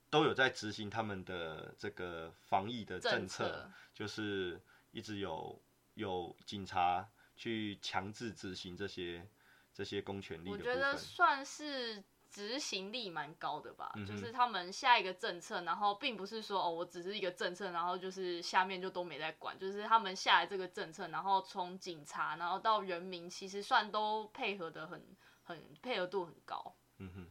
[0.10, 5.62] 都有在执行他们的这个防疫的政策，就是一直有
[6.02, 9.26] 有警察去强制执行这些
[9.74, 10.50] 这些公权力。
[10.50, 12.04] 我觉得算是。
[12.32, 25.06] 执行力蛮高的吧，就是他们下一个政策，然后并不是说哦，我只是一个政策，然后就是下面就都没在管，就是他们下来这个政策，然后从警察，然后到人民，其实算都配合的很
[25.44, 26.74] 很配合度很高。
[27.00, 27.30] 嗯哼，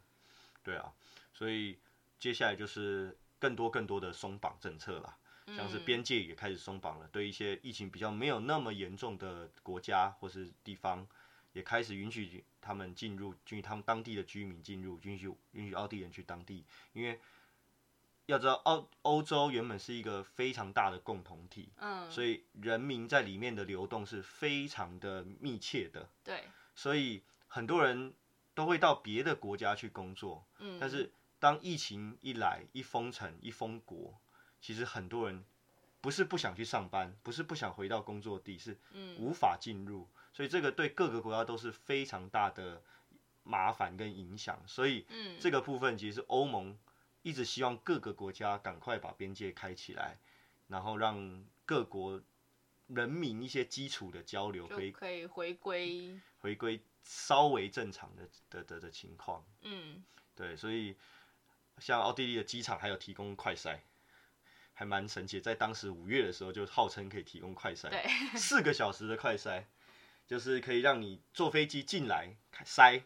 [0.62, 0.92] 对啊，
[1.32, 1.80] 所以
[2.18, 5.16] 接下来就是更多更多的松绑政策了，
[5.56, 11.06] 像是边界也开始松绑了，对一些疫情比较没有那么严重的国家或是地方。
[11.52, 17.18] 也开始允许他们进入，允许他们当地的居民进入，允许允许奥地利人去当地，因为
[18.26, 26.44] 要知道欧欧洲原本是一个非常大的共同体，嗯，所以人民在里面的流动是非常的密切的，对，
[26.76, 28.14] 所以很多人
[28.54, 34.16] 都会到别的国家去工作，嗯，但是当疫情一来，一封城，一封国，
[34.60, 35.44] 其实很多人
[36.00, 38.78] 不是不想去上班，不是不想回到工作地，是
[39.18, 40.08] 无法进入。
[40.32, 42.82] 所以这个对各个国家都是非常大的
[43.42, 45.04] 麻烦跟影响，所以
[45.40, 46.78] 这个部分其实欧盟
[47.22, 50.18] 一直希望各个国家赶快把边界开起来，
[50.68, 52.22] 然后让各国
[52.86, 59.44] 人民一些基础的交流可以可以回归回归稍微正常的的的的情况。
[59.62, 60.02] 嗯，
[60.34, 60.96] 对，所以
[61.78, 63.78] 像奥地利的机场还有提供快筛，
[64.80, 67.92] 还蛮神奇，在当时五月的时候就号称可以提供快筛，
[68.34, 69.62] 四个小时的快筛。
[70.26, 73.02] 就是可以让你坐飞机进来筛，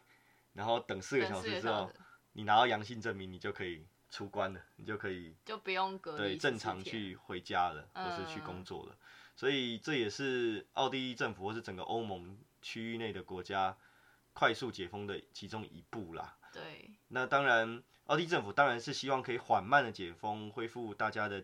[0.52, 1.90] 然后等四个小时之后，
[2.34, 8.96] 你拿到阳性证明，你就可以出关了，你就可以就不用隔离，对，正常去回家了，或是去工作了。
[9.34, 13.76] 所以这也是奥地利政府或是整个欧盟区域内的国家
[14.32, 16.36] 快速解封的其中一步啦。
[16.52, 16.88] 对。
[17.08, 21.42] 那当然，奥地利政府当然是希望可以缓慢的解封，恢复大家的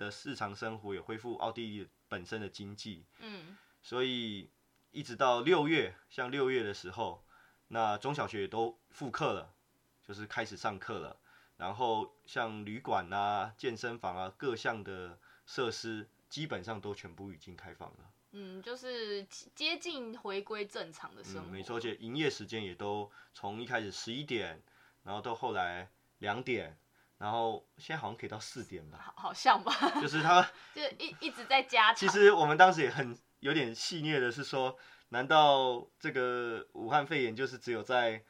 [0.00, 3.04] 的日常生活，也恢复奥地利本身的经济。
[3.20, 3.56] 嗯。
[3.80, 4.50] 所以。
[4.92, 7.24] 一直到六月，像六月的时候，
[7.68, 9.54] 那中小学也都复课了，
[10.02, 11.20] 就是开始上课了。
[11.56, 18.10] 然后像旅馆啊、健身房啊，各项的设施基本上都全部已经开放了。
[18.32, 21.48] 嗯，就是接近回归正常的生活。
[21.48, 24.60] 没错，而且营业时间也都从一开始十一点，
[25.04, 26.76] 然后到后来两点，
[27.20, 29.12] 然后现在好像可以到四点吧？
[29.16, 29.72] 好像吧。
[30.00, 30.42] 就是他
[30.74, 33.16] 就一一直在加其实我们当时也很。
[33.40, 34.76] 有点戏谑的是说，
[35.08, 38.22] 难道这个武汉肺炎就是只有在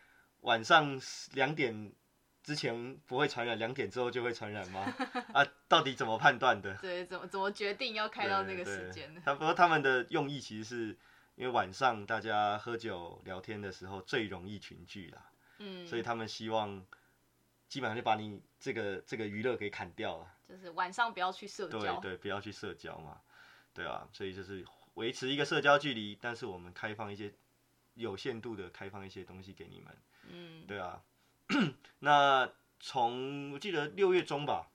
[0.43, 0.97] 晚上
[1.33, 1.93] 两点
[2.45, 4.85] 之前不会传染，两点之后就会传染吗？
[5.35, 6.77] 啊，到底怎么判断的？
[6.77, 9.21] 对，怎么怎么决定要开到那个时间呢？
[9.25, 10.99] 他不过他们的用意其实是
[11.35, 15.27] 因为晚上大家喝酒聊天的时候最容易群聚啦，
[15.59, 16.87] 嗯，所以他们希望
[17.71, 23.23] 基本上就把你这个这个娱乐给砍掉了，就是晚上不要去社交，对对，不要去社交嘛，
[23.73, 24.63] 对啊，所以就是。
[24.95, 27.33] 维持一个社交距离，但是我们开放一些
[27.95, 29.97] 有限度的开放一些东西给你们。
[30.29, 31.01] 嗯，对啊。
[32.01, 34.69] 那从我记得六月中吧，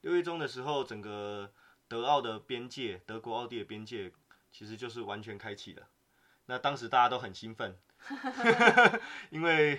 [0.00, 1.52] 六月中的时候，整个
[1.88, 4.10] 德奥的边界，德国奥地的边界
[4.50, 5.86] 其实就是完全开启了。
[6.46, 7.78] 那当时大家都很兴奋，
[9.30, 9.78] 因为。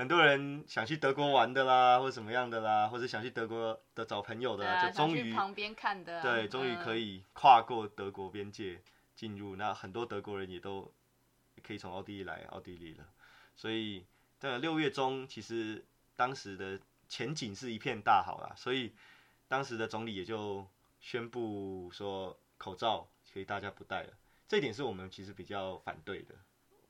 [0.00, 8.80] 很多人想去德国玩的啦，或者什么样的啦，或者想去德国的找朋友的，就终于旁边看的，对，终于可以跨过德国边界
[9.14, 9.56] 进入。
[9.56, 10.90] 那很多德国人也都
[11.62, 13.04] 可以从奥地利来奥地利了。
[13.54, 14.06] 所以
[14.38, 15.84] 在六月中，其实
[16.16, 18.54] 当时的前景是一片大好啦。
[18.56, 18.94] 所以
[19.48, 20.66] 当时的总理也就
[20.98, 24.14] 宣布说，口罩可以大家不戴了。
[24.48, 26.34] 这点是我们其实比较反对的。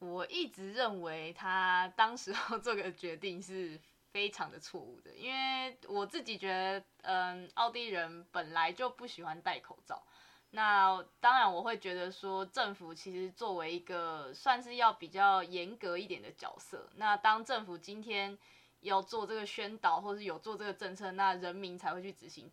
[0.00, 3.78] 我一直认为他当时候 做个决定是
[4.10, 10.02] 非常的错误的，因为我自己觉得，嗯，奥地利人本来就不喜欢戴口罩。
[10.52, 18.36] 那当然，我会觉得说，政府其实作为一个算是要比较严格一点的角色，那当政府今天
[18.80, 22.50] 要做这个宣导，或是有做这个政策，那人民才会去执行。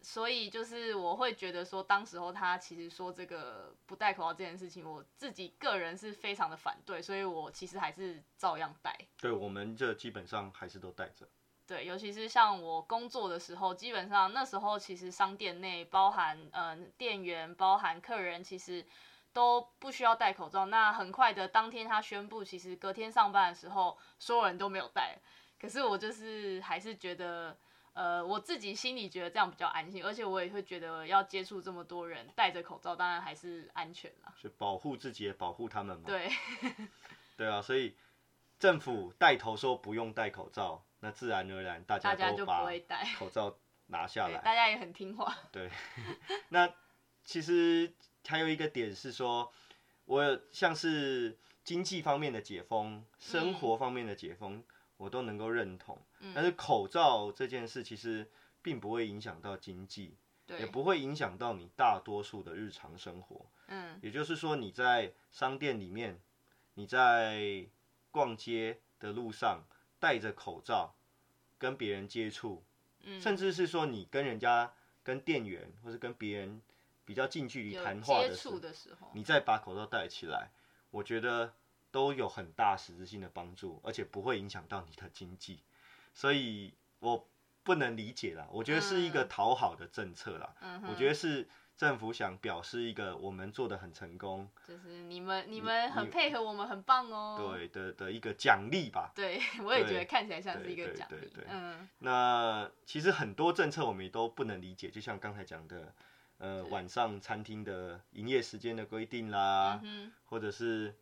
[0.00, 8.96] 所以就是我会觉得说，当时候他其实说这个不戴口罩这件事情，我自己个人是非常的反对，所以我其实还是照样戴。
[9.20, 11.28] 对，我们这基本上还是都戴着。
[11.66, 18.86] 对，尤其是像我工作的时候，基本上那时候其实商店内包含嗯店员、包含客人，其实
[19.32, 20.66] 都不需要戴口罩。
[20.66, 25.18] 那很快的，当天他宣布，其实隔天上班的时候，所有人都没有戴。
[25.60, 27.56] 可是我就是还是觉得。
[27.98, 34.32] 呃，我自己心里觉得这样比较安心，而且我也会觉得要接触这么多人，戴着口罩当然还是安全啦。
[34.40, 36.04] 是保护自己，也保护他们嘛。
[36.06, 36.30] 对，
[37.36, 37.96] 对啊，所以
[38.56, 42.64] 政府带头说不用戴口罩，那自然而然大家都把
[43.18, 45.36] 口罩拿 下来，大家也很听话。
[45.50, 45.68] 对，
[46.50, 46.72] 那
[47.24, 47.92] 其实
[48.28, 49.52] 还有一个点是说，
[50.04, 54.62] 我像是经济方面的解封，生活方面的解封。
[54.98, 55.96] 我都能够认同，
[56.34, 63.46] 但是口罩这件事其实并不会影响到经济，也不会影响到你大多数的日常生活。
[63.68, 66.20] 嗯，也就是说你在商店里面，
[66.74, 67.66] 你在
[68.10, 69.62] 逛街的路上
[69.98, 70.94] 戴着口罩
[71.58, 72.64] 跟别人接触，
[73.20, 76.60] 甚至是说你跟人家、跟店员或是跟别人
[77.04, 78.48] 比较近距离谈话的时
[79.00, 80.50] 候，你再把口罩戴起来，
[80.90, 81.54] 我觉得。
[81.90, 85.62] 都有很大实质性的帮助，而且不会影响到你的经济，
[86.14, 87.28] 所以我
[87.62, 88.46] 不能理解啦。
[88.50, 90.54] 我觉得是一个讨好的政策啦。
[90.60, 97.36] 嗯我觉得是政府想表示一个我们做的很成功，就是你们你们很配合我们，很棒哦。
[97.38, 99.12] 对的的一个奖励吧。
[99.14, 101.30] 对，我也觉得看起来像是一个奖励。
[101.48, 101.88] 嗯。
[101.98, 105.94] 那其实很多政策我们也都不能理解，就像刚才讲的，
[106.38, 109.80] 呃，晚上餐厅的营业时间的规定啦，
[110.24, 110.94] 或者是。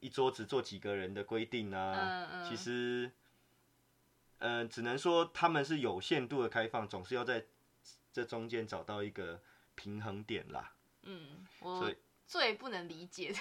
[0.00, 3.10] 一桌子坐几个人的规定啊，其实，
[4.42, 7.44] 呃，只能说他们是有限度的开放，总是要在
[8.12, 9.40] 这中间找到一个
[9.76, 10.72] 平衡点啦。
[11.02, 11.88] 嗯，我
[12.26, 13.38] 最不能理解的，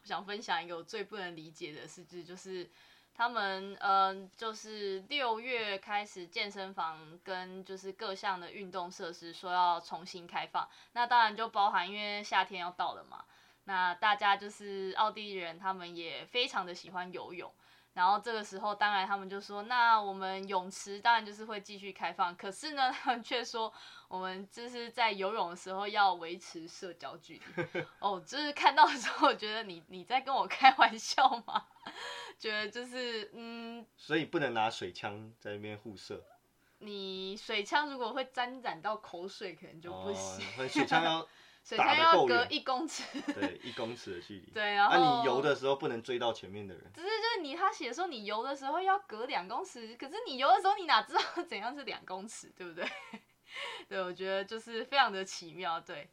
[0.00, 2.70] 我想分享一个我最不能理解的事情，就是
[3.12, 13.24] 他们，嗯，就是六月开始健身房跟就是各项的运动设施说要重新开放，那当然就包含因为夏天要到了嘛。
[13.64, 17.52] 那大家就是奥地利人，他们也非常的喜欢游泳。
[17.94, 22.36] 然后这个时候，当然他们就说，那我们泳池当然就是会继续开放。
[22.36, 23.72] 可是呢，他们却说，
[24.08, 27.82] 我们就是在游泳的时候要维持社交距离。
[28.00, 31.66] 哦，就是看到的时候，我觉得你你在跟我开玩笑吗？
[32.36, 33.86] 觉得就是嗯。
[33.96, 36.20] 所以不能拿水枪在那边互射。
[36.78, 40.44] 你水枪如果会沾染到口水，可能就不行。
[40.68, 41.26] 水枪要。
[41.64, 44.46] 水枪要隔一公尺， 对，一公尺的距离。
[44.52, 46.92] 对，然后那你游的时候不能追到前面的人。
[46.94, 52.86] 只是就是你他写说你游的时候要隔两公尺，可是你游的时候你哪知道 怎样是两公尺，对不对？
[53.88, 55.80] 对，我觉得就是非常的奇妙。
[55.80, 56.10] 对，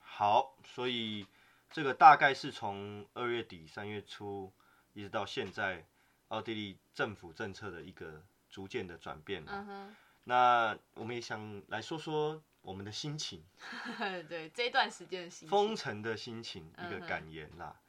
[0.00, 1.26] 好，所以
[1.70, 4.50] 这个大概是从二月底三月初
[4.94, 5.84] 一直到现在，
[6.28, 9.52] 奥地利政府政策的一个逐渐的转变了。
[9.52, 12.42] 嗯哼，那我们也想来说说。
[12.60, 13.44] 我们的心情，
[14.28, 17.80] 对这一段时间的心情，封城的心情一个感言啦。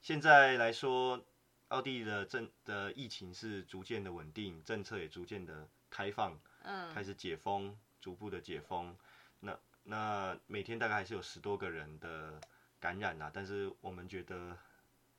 [0.00, 1.24] 现在来说，
[1.68, 8.96] 奥地利的政的疫情是逐渐的稳定，政策也逐渐的开放，嗯，开始解封，逐步的解封。
[9.40, 12.40] 那那每天大概还是有十多个人的
[12.80, 14.56] 感染啦，但是我们觉得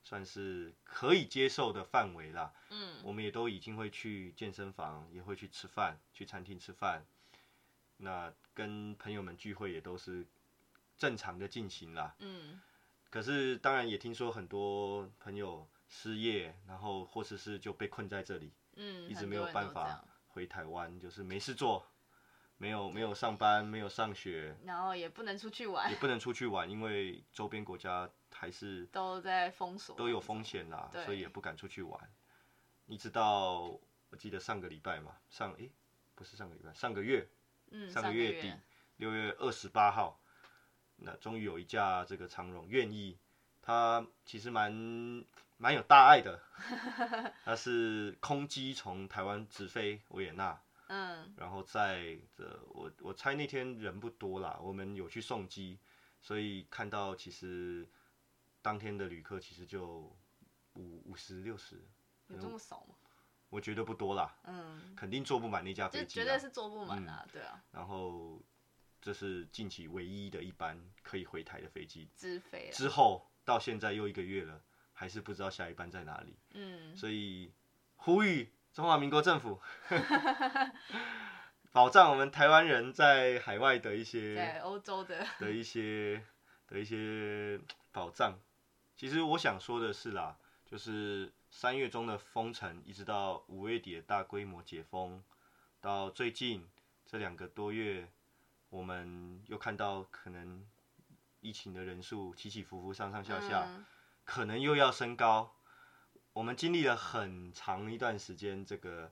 [0.03, 2.53] 算是可以接受的范围啦。
[2.69, 7.05] 嗯，我们也都已经会去健身房，也会去吃饭，去餐厅吃饭。
[7.97, 10.25] 那跟朋友们聚会也都是
[10.97, 12.15] 正常的进行啦。
[12.19, 12.61] 嗯。
[13.09, 21.87] 可是当然也听说很多朋友失业，然后或者是就被困在这里，嗯，一直没有办法回台湾，就是没事做，
[22.57, 32.13] 没有没有上班，没有上学，然后也不能出去玩，也不能出去玩，因为周边国家还是 都在封锁，都有风险啦，所以也不敢出去玩。
[32.87, 33.61] 一直到
[34.09, 35.71] 我记得上个礼拜嘛，上诶
[36.13, 37.25] 不是上个礼拜，上个月。
[37.89, 38.53] 上个月底，
[38.97, 40.21] 六月二十八号，
[40.97, 43.17] 那终于有一架这个长荣愿意，
[43.61, 44.71] 它其实蛮
[45.57, 46.41] 蛮有大爱的，
[47.43, 55.79] 它是空机从台湾直飞维也纳，嗯，然后在这我我猜那天人不多啦，我们有去送机，
[56.21, 57.87] 所以看到其实
[58.61, 60.15] 当天的旅客其实就
[60.73, 61.83] 五五十六十，
[62.27, 62.95] 有这么少吗？
[63.49, 67.63] 我觉得不多啦，嗯，肯定坐不满那架飞机，绝对是坐不满啊，对啊。
[67.71, 68.41] 然后
[69.01, 72.69] 这是近期唯一的一班可以回台的飞机，直飞。
[72.73, 74.61] 之后到现在又一个月了，
[74.93, 76.95] 还是不知道下一班在哪里，嗯。
[76.95, 77.53] 所以
[77.95, 79.61] 呼吁中华民国政府，
[81.71, 86.23] 保障我们台湾人在海外的一些，在欧洲的的一些
[86.67, 87.59] 的一些
[87.91, 88.39] 保障。
[88.95, 90.37] 其实我想说的是啦，
[90.67, 91.33] 就是。
[91.49, 95.23] 三月中的封城，一直到五月底的大规模解封，
[95.79, 96.67] 到最近
[97.05, 98.11] 这两个多月，
[98.69, 100.67] 我们又看到可能
[101.39, 103.85] 疫情的人数起起伏伏、上上下下，嗯
[104.25, 105.55] 可能又要升高。
[106.33, 109.09] 我们经历了很长一段时间，这个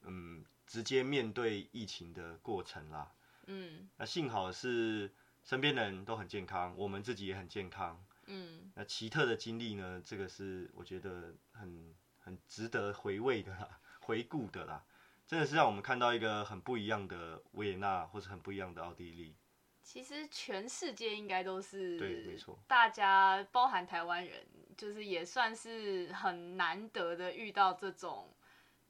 [0.00, 3.12] 嗯，直接面对疫情的过程啦。
[3.44, 5.12] 嗯那幸好是
[5.44, 8.02] 身边人都很健康，我们自己也很健康。
[8.28, 14.84] 嗯，那奇特的经历呢，这个是我觉得很很值得回味的啦，回顾的啦，
[15.26, 19.34] 真的是让我们看到一个很不一样的维也纳，或是很不一样的奥地利。
[19.82, 28.28] 其实全世界应该都是对没错大家包含台湾人，就是也算是很难得的遇到这种。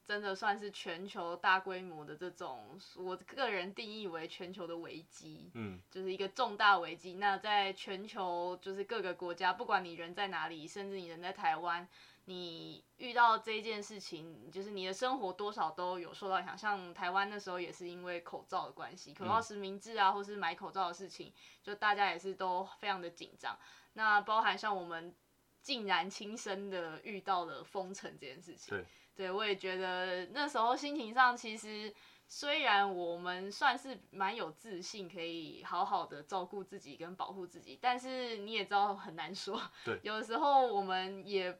[0.09, 5.51] 真的算是全球大规模的这种，我个人定义为全球的危机。
[5.53, 7.13] 嗯，就是一个重大危机。
[7.13, 11.87] 那在全球，就是各个国家，不管你人在哪里，甚至你人在台湾，
[12.25, 16.57] 你遇到这件事情，就是你的生活多少都有受到影响。
[16.57, 21.31] 像台湾那时候也是因为口罩的关系，口罩实名制啊，或是买口罩的事情，
[21.61, 23.55] 就大家也是都非常的紧张。
[23.93, 25.13] 那包含像我们
[25.61, 28.83] 竟然亲身的遇到了封城这件事情，
[29.19, 31.93] 对，我也觉得那时候心情上其实。
[32.31, 39.59] 虽然我们算是蛮有自信，可以好好的照顾自己跟保护自己，但是你也知道很难说。
[39.83, 41.59] 对有的时候我们也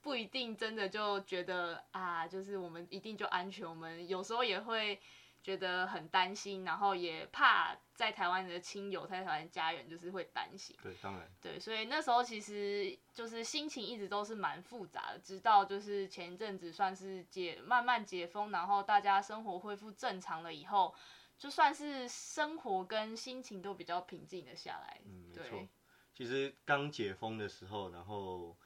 [0.00, 3.68] 不一定真的就觉得啊，就是我们一定就安全。
[3.68, 5.00] 我们有时候也会
[5.44, 10.74] 觉得很担心，然后也怕在台湾的亲友、在台湾的家人就是会担心。
[10.82, 20.94] 对，当然，对，所以那时候其实就是心情一直都是蛮复杂的，直到就是前一阵子算是解慢慢解封，然后大家生活恢复正常了以后，
[21.36, 24.98] 就算是生活跟心情都比较平静的下来。
[25.04, 25.68] 嗯，没错。
[26.14, 28.56] 其实刚解封的时候，然后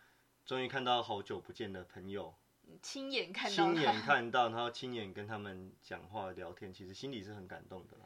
[0.45, 2.33] 终于看到好久不见的朋友，
[2.83, 8.05] 亲眼看到亲眼，看到，然后亲眼跟他们讲话聊天，其实心里是很感动的啦。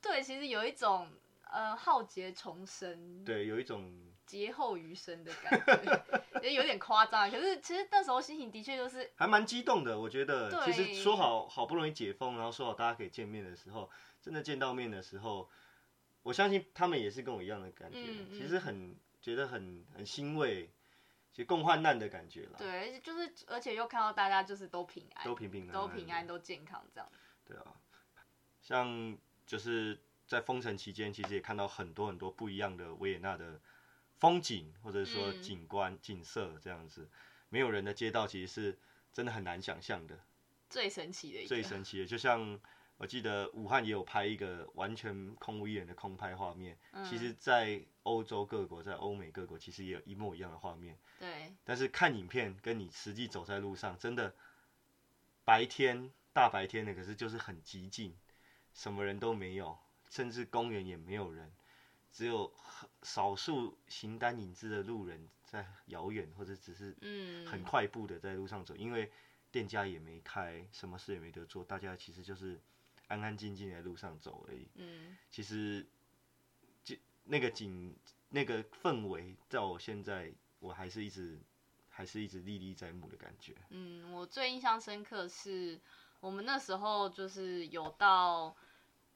[0.00, 1.08] 对，其实有一种
[1.50, 3.90] 呃浩劫重生、对，有一种
[4.26, 6.04] 劫后余生的感觉，
[6.42, 7.30] 也有点夸张。
[7.30, 10.64] 可是其实那时候心情的确就是还蛮激动的，我觉得。
[10.64, 13.90] 其实说好好不容易解封，然后说好大家可以见面的时候，
[14.20, 15.48] 真的见到面的时候，
[16.22, 20.70] 我相信他们也是跟我一样的感觉，嗯嗯其实很觉得很很欣慰，
[21.34, 22.56] 其实共患难的感觉了。
[22.56, 27.10] 对，就是而且又看到大家就是都平安，都平平安安都平安，都健康这样。
[27.44, 27.74] 对啊，
[28.62, 33.60] 像就是在封城期间，其实也看到很多很多不一样的维也纳的
[34.20, 37.10] 风景，或者说嗯景观、景色这样子。
[37.48, 38.78] 没有人的街道，其实是
[39.12, 40.16] 真的很难想象的。
[40.70, 42.60] 最神奇的一个，最神奇的，就像
[42.96, 46.78] 我记得武汉也有拍一个完全空无一人的空拍画面。
[46.92, 50.96] 嗯其实，在欧洲各国，在欧美各国，其实也有一模一样的画面。
[51.18, 54.34] 对，但是看影片跟你实际走在路上，真的
[55.44, 58.16] 白天大白天的，可是就是很寂静，
[58.72, 59.76] 什么人都没有，
[60.08, 61.52] 甚至公园也没有人，
[62.12, 69.10] 只有很少数形单影只的路人在遥远或者只是嗯，很快步的在路上走，因为
[69.50, 72.60] 店家也没开，什么事也没得做，大家其实就是
[73.06, 74.68] 安安静静在路上走而已。
[74.74, 75.88] 嗯，其实，就
[77.24, 77.96] 那个景、
[78.28, 81.38] 那个氛围，在我现在我还是一直
[81.88, 83.54] 还是一直历历在目的感觉。
[83.70, 85.80] 嗯，我最印象深刻是
[86.20, 88.54] 我们那时候就是有到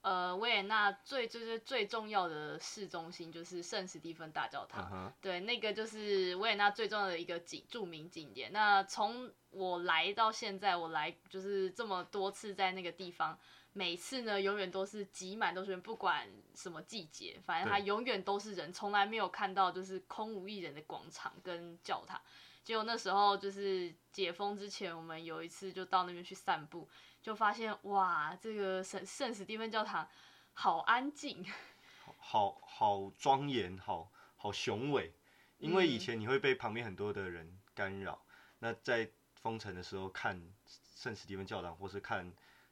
[0.01, 5.13] 呃维也纳最最最最重要的市中心，就是圣史蒂芬大教堂。
[5.21, 8.51] 对，那个就是维也纳最重要的一个景著名景点。
[8.53, 13.37] 那从我来到现在，我来就是这么多次在那个地方，
[13.79, 22.19] 每次呢永远都是挤满，都是人，不管什么季节，反正它永远都是人，从来没有看到就是空无一人的广场跟教堂。
[22.61, 26.89] 结果那时候就是解封之前，我们有一次就到那边去散步，
[27.21, 30.05] 就发现哇，这个圣圣史蒂芬教堂
[30.53, 31.45] 好安静。
[32.19, 35.13] 好好庄严，好好雄伟。
[35.57, 38.21] 因为以嗯前你会被旁边很多的人干扰，
[38.59, 40.53] 那在封城的时候看
[40.97, 42.29] 圣史蒂芬教堂，或是看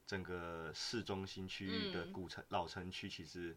[0.08, 3.56] 整个市中心区域的嗯古城、老城区，其实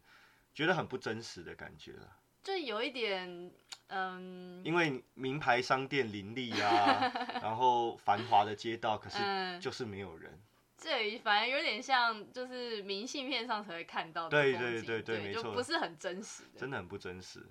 [0.53, 2.17] 觉得很不真实的感觉了。
[2.43, 3.51] 就有一点，
[3.87, 10.39] 嗯因为名牌商店林立啊， 然后繁华的街道，可是嗯，就是没有人。
[10.77, 16.59] 这反正有点像，就是明信片上才会看到的对对对对没错就不是很真实的。
[16.59, 17.45] 真的很不真实。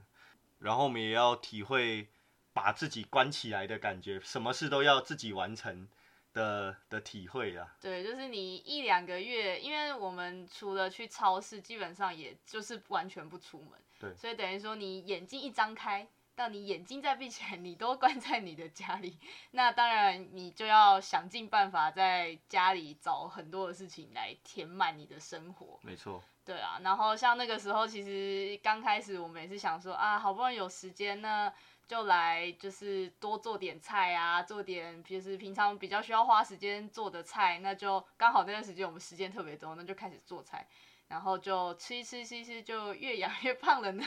[0.58, 2.08] 然后我们也要体会
[2.52, 5.86] 把自己关起来的感觉，什么事都要自己完成
[6.32, 7.76] 的的体会啊。
[7.80, 13.72] 对，就是你一两个月，因为我们除了去超市，基本上也就是完全不出门。
[13.98, 19.18] 对所以等于说你眼睛一张开，到你眼睛再闭起来，你都关在你的家里，
[19.50, 25.78] 那当然你就要想尽办法在家里找很多的事情来填满你的生活。
[25.82, 31.52] 没错，对啊，然后像那个时候，其实刚开始我们也是想说啊，好不容易有时间呢，
[31.90, 40.64] 就来就是多做点菜啊，做点就是平常比较需要花时间做的菜，那就刚好那段时间我们时间特别多，那就开始做菜。
[41.08, 44.04] 然后就吃一吃，吃一吃，就越养越胖了呢。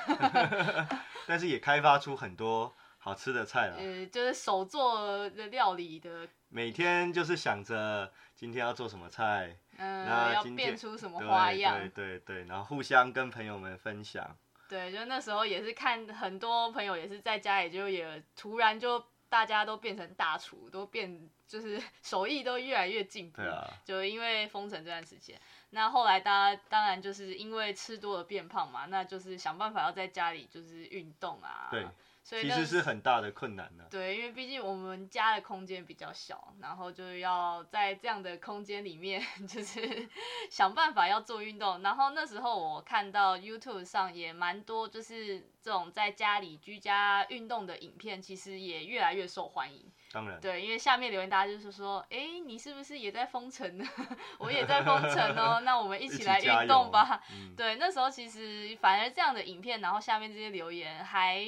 [1.28, 3.76] 但是也开发出很多好吃的菜了。
[3.76, 6.26] 呃，就是手做的料理的。
[6.48, 11.78] 每天就是想着今天要做什么菜，嗯，那要变出什么花样。
[11.78, 14.38] 对对对，然后互相跟朋友们分享。
[14.74, 23.40] 对，就那时候也是看很多朋友也是在家里就也突然就大家都变成大厨，都变就是 手艺都越来越进步。
[23.40, 23.70] 对啊。
[23.86, 25.40] 就因为封城这段时间。
[25.70, 31.68] 那后来大家当然就是因为吃多了变胖嘛，那就是想办法要在家里就是运动啊。
[31.70, 31.86] 对，
[32.24, 33.84] 所以其实是很大的困难的。
[33.92, 40.08] 对，因为毕竟我们家的空间比较小，然后就是要在这样的空间里面， 就是
[40.50, 41.82] 想办法要做运动。
[41.82, 49.92] 然后那时候我看到 YouTube 上也蛮多，就是这种在家里居家运动的影片，其实也越来越受欢迎。
[50.14, 53.86] 当然，对，因为下面留言大家就是说，哎，你是不是也在封城呢？
[54.38, 57.22] 我也在封城哦，那我们一起来运动吧。
[57.58, 61.44] 对，那时候其实反而这样的影片，然后下面这些留言还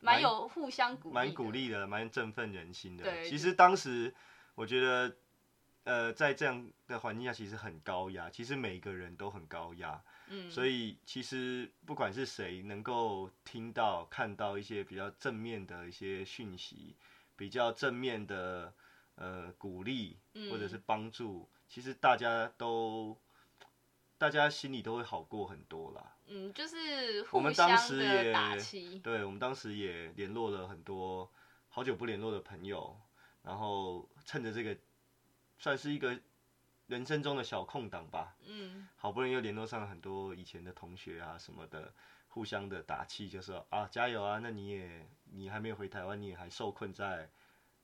[0.00, 3.04] 蛮有互相鼓励，蛮鼓励的，蛮振奋人心的。
[3.04, 4.14] 对，其实当时
[4.54, 5.16] 我觉得，
[5.84, 10.02] 呃，在这样的环境下，其实很高压，其实每个人都很高压。
[10.28, 16.96] 嗯，所以其实不管是谁能够听到、看到一些比较正面的一些讯息。
[17.36, 18.70] 比较正面的
[19.14, 20.18] 呃鼓励
[20.50, 23.16] 或者是帮助，其实大家都
[24.18, 26.16] 大家心里都会好过很多啦。
[26.30, 28.98] 嗯，就是我们当时也打气。
[29.00, 31.30] 对，我们当时也联络了很多
[31.68, 32.96] 好久不联络的朋友，
[33.42, 34.76] 然后趁着这个
[35.58, 36.18] 算是一个
[36.86, 38.36] 人生中的小空档吧。
[38.46, 41.92] 嗯，好不容易又联络上了很多以前的同学啊什么的。
[42.32, 44.38] 互相的打气，就说啊，加油啊！
[44.40, 47.28] 那你也你还没有回台湾，你也还受困在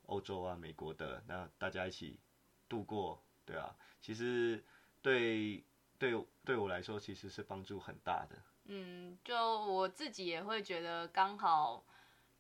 [0.05, 2.21] 欧洲啊、美国的，那大家一起
[2.69, 3.75] 度过，对啊。
[4.01, 4.65] 其实
[5.03, 5.65] 对
[5.99, 6.15] 对
[6.47, 8.37] 对我来说，其实是帮助很大的。
[8.65, 11.85] 嗯，就我自己也会觉得，刚好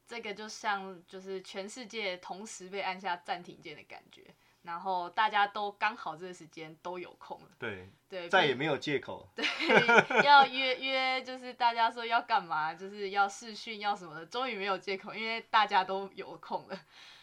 [0.07, 4.35] 这个就像就是全世界同时被按下暂停键的感觉。
[4.63, 9.47] 然后大家都刚好这个时间都有空了，对对，再也没有借口，对，
[10.25, 16.77] 要约约就是大家说要干嘛，就是要试训要什么的，终于没有借口，因为大家都有空了。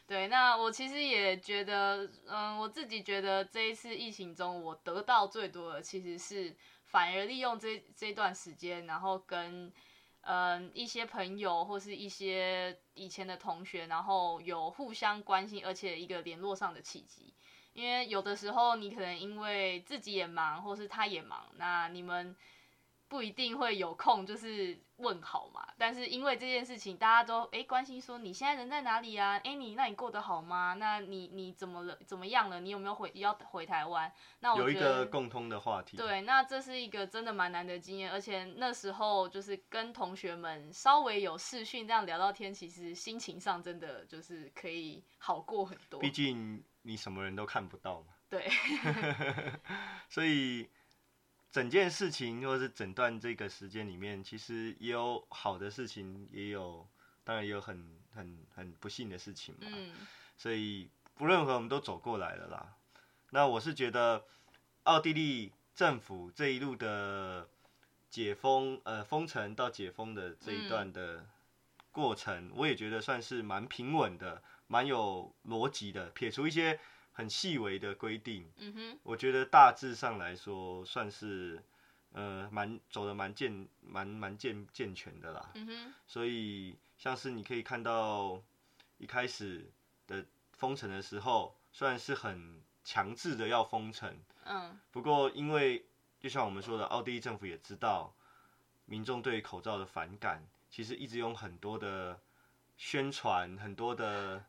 [0.08, 6.56] 对，那我其实也觉得，嗯，我自己觉得这一次疫情中，我得到最多的其实是
[6.94, 9.74] 反而利用这这段时间，然后跟。
[10.26, 17.34] 嗯，一些朋友或是一些以前的同学，然后有互相关心，而且一个联络上的契机。
[17.74, 22.34] 因为有的时候你可能因为自己也忙，或是他也忙，那你们。
[23.10, 25.68] 不一定会有空，就是问好嘛。
[25.78, 29.40] 但是因为这件事情，大家都哎关心说你现在人在哪里啊？
[29.44, 30.74] 哎你那你过得好吗？
[30.80, 31.96] 那你你怎么了？
[32.08, 32.60] 怎么样了？
[32.62, 34.12] 你有没有回要回台湾？
[34.40, 35.98] 那我有一个共通的话题。
[35.98, 46.00] 对，那这是一个真的蛮难的经验，而且那时候就是跟同学们稍微有视讯这样聊到天，其实心情上真的就是可以好过很多。
[46.00, 48.14] 毕竟你什么人都看不到嘛。
[48.30, 48.50] 对。
[50.08, 50.70] 所以。
[51.54, 56.88] 整件事情或是整段这个时间里面，其实也有好的事情，也有
[57.24, 59.68] 当然也有很很很不幸的事情嘛。
[59.72, 59.94] 嗯。
[60.36, 62.74] 所以不论如何，我们都走过来了啦。
[63.30, 64.26] 那我是觉得，
[64.86, 67.48] 奥地利政府这一路的
[68.10, 71.24] 解封，呃，封城到解封的这一段的
[71.92, 76.80] 过程，我也觉得算是蛮平稳的，蛮有逻辑的，撇除一些。
[77.16, 81.64] 很细微的规定，嗯哼，我觉得大致上来说算是，
[82.12, 88.42] 呃，蛮走的蛮健蛮蛮健健全的啦，嗯哼，所以像是你可以看到
[88.98, 89.72] 一开始
[90.08, 95.86] 的封城的时候，虽然是很强制的要封城，嗯，不过因为
[96.20, 98.12] 就像我们说的，奥地利政府也知道
[98.86, 102.20] 民众对口罩的反感，其实一直用很多的
[102.76, 104.44] 宣传，很多的。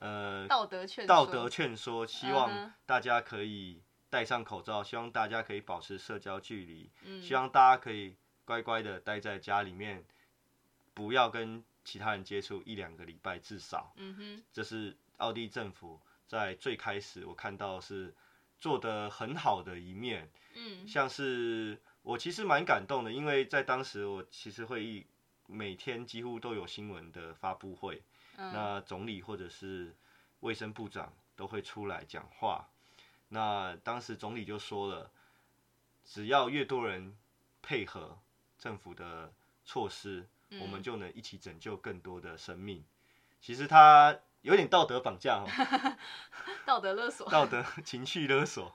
[0.00, 6.90] 呃，道德劝道德劝说，希望大家可以戴上口罩，希望大家可以保持社交距离，
[7.22, 10.02] 希望大家可以乖乖的待在家里面，
[10.94, 13.92] 不要跟其他人接触一两个礼拜至少。
[13.96, 18.14] 嗯哼，这是奥地利政府在最开始我看到是
[18.58, 20.30] 做的很好的一面。
[20.54, 25.06] 嗯，像是我其实蛮感动的，因为在当时我其实会议
[25.46, 28.02] 每天几乎都有新闻的发布会，
[28.52, 29.94] 那总理或者是
[30.40, 32.68] 卫生部长都会出来讲话。
[33.28, 35.10] 那当时总理就说了，
[36.04, 37.16] 只要越多人
[37.62, 38.18] 配合
[38.58, 39.32] 政府的
[39.64, 40.28] 措施，
[40.60, 42.84] 我们就能一起拯救更多的生命。
[43.40, 45.46] 其实他有点道德绑架哦，
[46.66, 48.74] 道德勒索，道德 情绪勒索，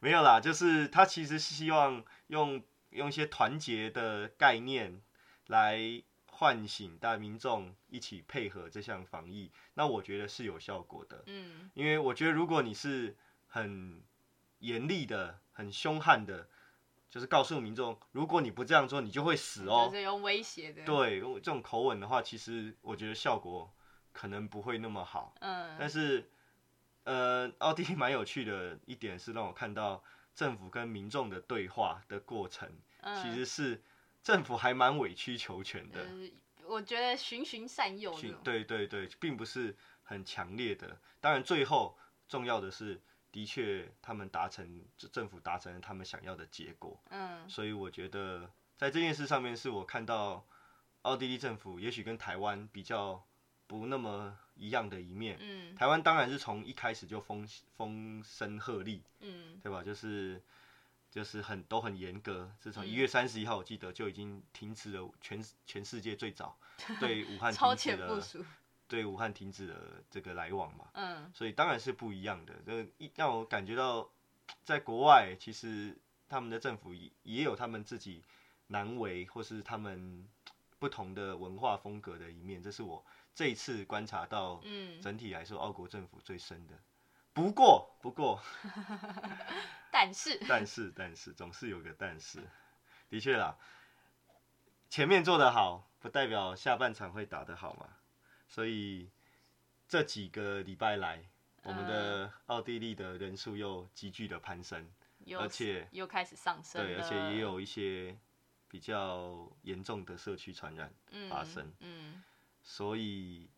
[0.00, 5.02] 没有啦，就是他其实是希望用用一些团结的概念
[5.48, 6.02] 来
[6.40, 9.52] 唤醒大民众一起配合这项防疫。
[9.74, 13.14] 那我觉得是有效果的，嗯，因为我觉得如果你是
[13.46, 14.02] 很
[14.60, 16.48] 严厉的、很凶悍的，
[17.10, 23.72] 就是告诉民众，如果你不这样做，你就会死哦，就是用威胁的，对，用这种口吻的话，其实我觉得效果。
[24.12, 26.28] 可能不会那么好，嗯，但是，
[27.04, 30.02] 呃，奥地利蛮有趣的一点是让我看到
[30.34, 32.68] 政府跟民众的对话的过程，
[33.22, 33.80] 其实是
[34.22, 36.06] 政府还蛮委曲求全的，
[36.66, 38.14] 我觉得循循善诱，
[38.44, 40.98] 对对对，并不是很强烈的。
[41.20, 41.98] 当然，最后
[42.28, 43.00] 重要的是，
[43.32, 50.46] 的确他们达成，政府达成了他们想要的结果，嗯，所以我觉得在这件事上面，是我看到
[51.02, 53.24] 奥地利政府也许跟台湾比较。
[53.70, 57.46] 不那么一样的一面，嗯，台湾当然是从一开始就风
[57.76, 59.84] 风声鹤唳，嗯，对吧？
[59.84, 60.42] 就是
[61.10, 66.56] 就是很都很严格，自从一月三十一号，我记得就已经停止了全全世界最早
[67.00, 68.22] 对武汉停止了
[68.86, 72.54] 对武汉停止了这个来往嘛，嗯，所以当然是不一样的。
[72.66, 74.08] 这让我感觉到，
[74.64, 75.96] 在国外其实
[76.28, 78.24] 他们的政府也也有他们自己
[78.66, 80.28] 难为或是他们
[80.80, 83.04] 不同的文化风格的一面，这是我。
[83.32, 86.74] 这一次观察到，嗯，整体来说，澳国政府最深的。
[87.32, 88.42] 不过，不过，
[89.92, 92.40] 但是，但是，但是，总是有个但是。
[93.08, 93.58] 的确啦，
[94.88, 97.88] 前面做得好，不代表下半场会打得好嘛。
[98.46, 99.10] 所以
[99.88, 101.24] 这几个礼拜来，
[101.62, 104.88] 我们的奥地利的人数又急剧的攀升，
[105.38, 106.84] 而且又开始上升。
[106.84, 108.16] 对，而且也有一些
[108.68, 110.92] 比较严重的社区传染
[111.28, 111.72] 发生。
[111.80, 112.22] 嗯。
[112.62, 113.50] 所以，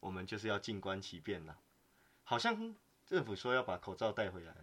[0.00, 1.58] 我们就是要静观其变啦。
[2.24, 2.74] 好像
[3.04, 4.54] 政府说要把口罩带回来。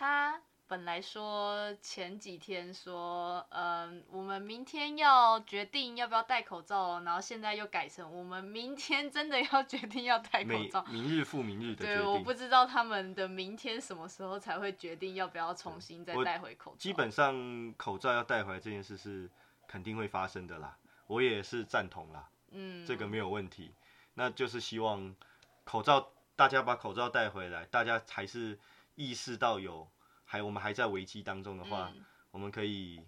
[0.00, 10.82] 他本来说前几天说，嗯，我们明天要决定要不要戴口罩，然后现在又改成我们明天真的要决定要戴口罩。
[10.84, 16.78] 明日复明日的对，我不知道他们的明天什么时候才会决定要不要重新再戴回口罩。
[16.78, 19.30] 基本上口罩要带回来这件事是
[19.68, 20.78] 肯定会发生的啦，
[21.08, 22.26] 我也是赞同啦。
[22.52, 23.74] 嗯，这个没有问题，
[24.14, 25.14] 那就是希望
[25.64, 28.58] 口罩大家把口罩带回来，大家还是
[28.94, 29.90] 意识到有
[30.24, 31.92] 还我们还在危机当中的话，
[32.30, 33.04] 我们可以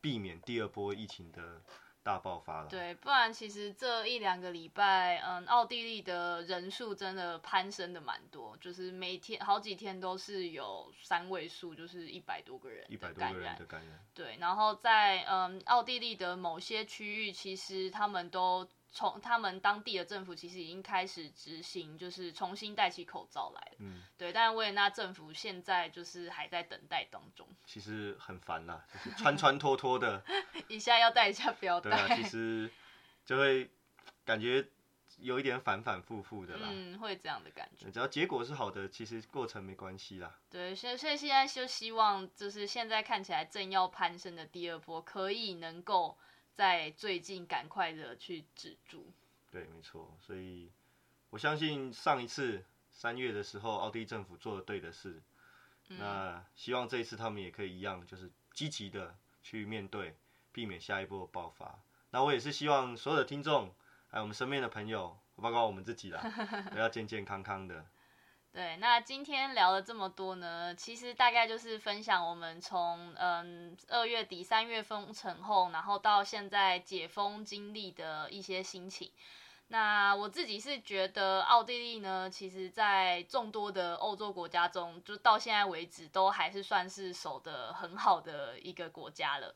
[0.00, 1.62] 避免第二波疫情的
[2.02, 2.68] 大爆发了。
[2.68, 14.04] 对，不然其实这一两个礼拜，嗯，奥地利的人数真的攀升的蛮多，就是每天好几天都是有三位数，就是一百多个人一百多个人的感染。
[14.12, 23.76] 对，然后在嗯奥地利的某些区域，其实他们都从他们当地的政府其实已经开始执行，就是重新戴起口罩来了。
[23.80, 27.48] 嗯，对，但是维也纳政府现在就是还在等待当中。
[27.66, 30.22] 其实很烦啦，就是穿穿脱脱的，
[30.68, 31.90] 一下要戴一下不要戴。
[31.90, 32.70] 对啊，其实
[33.24, 33.70] 就会
[34.24, 34.68] 感觉。
[35.18, 37.88] 有一点反反复复的啦，嗯，会这样的感觉。
[37.92, 40.36] 只要结果是好的，其实过程没关系啦。
[40.50, 46.18] 对，所以所以现在就希望，就是现在看起来正要攀升的第二波，可以能够
[46.54, 49.12] 在最近赶快的去止住。
[49.50, 50.16] 对，没错。
[50.20, 50.70] 所以
[51.30, 55.22] 我相信上一次三月的时候，奥地利政府做的对的事，
[55.88, 60.16] 那希望这一次他们也可以一样，就是积极的去面对，
[60.52, 61.78] 避免下一波爆发。
[62.10, 63.74] 那我也是希望所有的听众。
[64.08, 66.20] 还有我们身边的朋友，包括我们自己啦，
[66.70, 67.86] 都要健健康康的。
[68.52, 79.10] 对，那今天聊了这么多呢，其实大概就是分享我们从嗯二月底三月封城后，然后到现在解封经历的一些心情。
[79.68, 89.54] 那我自己是觉得奥地利呢，其实在众多的欧洲国家中，就到现在为止都还是算是守得很好的一个国家了。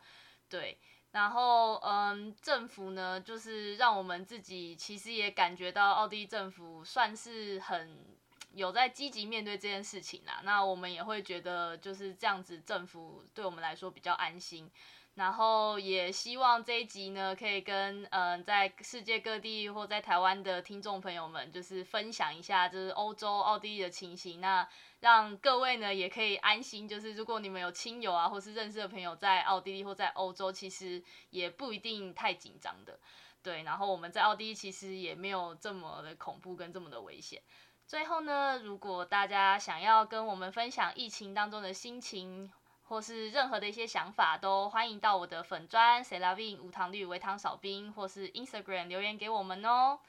[0.48, 0.80] 对。
[1.12, 8.15] 然后，嗯，政府呢，就是让我们自己其实也感觉到奥地利政府算是很
[8.56, 10.40] 有在积极面对这件事情啦。
[10.42, 14.70] 那我们也会觉得就是这样子，政府对我们来说比较安心。
[15.14, 24.42] 然后也希望这一集呢，可以跟嗯在世界各地或在台湾的听众朋友们，就是分享一下就是欧洲奥地利的情形。
[24.42, 24.68] 那
[25.00, 32.98] 让各位呢也可以安心，就是如果你们有亲友啊，或是认识的朋友在奥地利或在欧洲，其实也不一定太紧张的。
[33.42, 37.40] 对，然后我们在奥地利其实也没有这么的恐怖跟这么的危险。
[37.86, 42.50] 最后呢，如果大家想要跟我们分享疫情当中的心情，
[42.88, 50.00] 或是任何的一些想法，都欢迎到我的粉砖 s e l a v i n 无糖绿微糖少冰，或是 Instagram 留言给我们哦。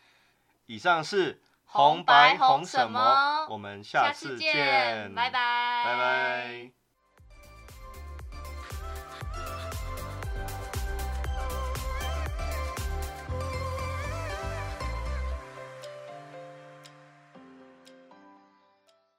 [0.66, 3.46] 以上是红白红什么？
[3.50, 6.87] 我们下次见，拜拜，拜拜。